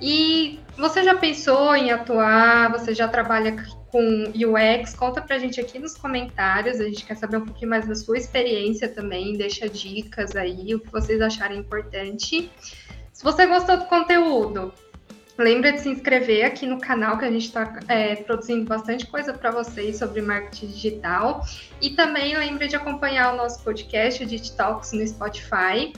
E 0.02 0.60
você 0.78 1.04
já 1.04 1.16
pensou 1.16 1.76
em 1.76 1.92
atuar? 1.92 2.72
Você 2.72 2.94
já 2.94 3.08
trabalha 3.08 3.56
com 3.92 4.32
UX? 4.34 4.94
Conta 4.94 5.22
pra 5.22 5.38
gente 5.38 5.60
aqui 5.60 5.78
nos 5.78 5.96
comentários. 5.96 6.80
A 6.80 6.86
gente 6.86 7.06
quer 7.06 7.16
saber 7.16 7.38
um 7.38 7.46
pouquinho 7.46 7.70
mais 7.70 7.86
da 7.86 7.96
sua 7.96 8.18
experiência 8.18 8.88
também. 8.88 9.36
Deixa 9.38 9.68
dicas 9.68 10.36
aí, 10.36 10.74
o 10.74 10.80
que 10.80 10.92
vocês 10.92 11.22
acharem 11.22 11.60
importante. 11.60 12.50
Se 13.12 13.24
você 13.24 13.46
gostou 13.46 13.76
do 13.76 13.86
conteúdo, 13.86 14.72
lembra 15.38 15.74
de 15.74 15.82
se 15.82 15.90
inscrever 15.90 16.46
aqui 16.46 16.66
no 16.66 16.80
canal, 16.80 17.18
que 17.18 17.26
a 17.26 17.32
gente 17.32 17.48
está 17.48 17.80
é, 17.90 18.16
produzindo 18.16 18.66
bastante 18.66 19.06
coisa 19.08 19.34
para 19.34 19.52
vocês 19.52 19.98
sobre 19.98 20.22
marketing 20.22 20.68
digital. 20.68 21.46
E 21.82 21.90
também 21.90 22.38
lembra 22.38 22.70
de 22.70 22.78
acompanhar 22.78 23.34
o 23.34 23.38
nosso 23.38 23.62
podcast, 23.64 24.24
o 24.24 24.26
Digit 24.26 24.56
Talks, 24.56 24.94
no 24.94 25.06
Spotify. 25.06 25.92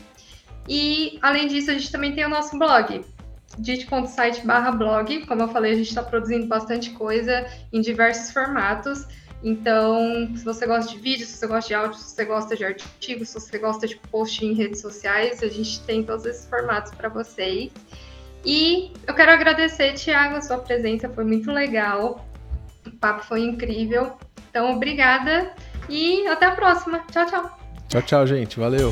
E, 0.67 1.19
além 1.21 1.47
disso, 1.47 1.69
a 1.69 1.73
gente 1.73 1.91
também 1.91 2.13
tem 2.13 2.25
o 2.25 2.29
nosso 2.29 2.57
blog, 2.57 3.03
dit.site 3.57 4.45
barra 4.45 4.71
blog. 4.71 5.25
Como 5.25 5.41
eu 5.41 5.47
falei, 5.47 5.73
a 5.73 5.75
gente 5.75 5.89
está 5.89 6.03
produzindo 6.03 6.45
bastante 6.47 6.91
coisa 6.91 7.45
em 7.71 7.81
diversos 7.81 8.31
formatos. 8.31 9.05
Então, 9.43 10.29
se 10.35 10.43
você 10.43 10.67
gosta 10.67 10.91
de 10.91 10.99
vídeo, 10.99 11.25
se 11.25 11.37
você 11.37 11.47
gosta 11.47 11.67
de 11.67 11.73
áudio, 11.73 11.97
se 11.97 12.15
você 12.15 12.25
gosta 12.25 12.55
de 12.55 12.63
artigos, 12.63 13.29
se 13.29 13.39
você 13.39 13.57
gosta 13.57 13.87
de 13.87 13.95
post 13.95 14.45
em 14.45 14.53
redes 14.53 14.81
sociais, 14.81 15.41
a 15.41 15.47
gente 15.47 15.79
tem 15.81 16.03
todos 16.03 16.25
esses 16.25 16.45
formatos 16.45 16.93
para 16.93 17.09
vocês. 17.09 17.71
E 18.45 18.91
eu 19.07 19.13
quero 19.13 19.31
agradecer, 19.31 19.93
Tiago, 19.93 20.35
a 20.35 20.41
sua 20.41 20.57
presença, 20.57 21.09
foi 21.09 21.23
muito 21.23 21.51
legal. 21.51 22.25
O 22.85 22.91
papo 22.91 23.25
foi 23.25 23.41
incrível. 23.41 24.13
Então, 24.49 24.75
obrigada 24.75 25.53
e 25.89 26.27
até 26.27 26.45
a 26.45 26.51
próxima. 26.51 26.99
Tchau, 27.11 27.25
tchau. 27.25 27.59
Tchau, 27.87 28.01
tchau, 28.01 28.27
gente. 28.27 28.59
Valeu. 28.59 28.91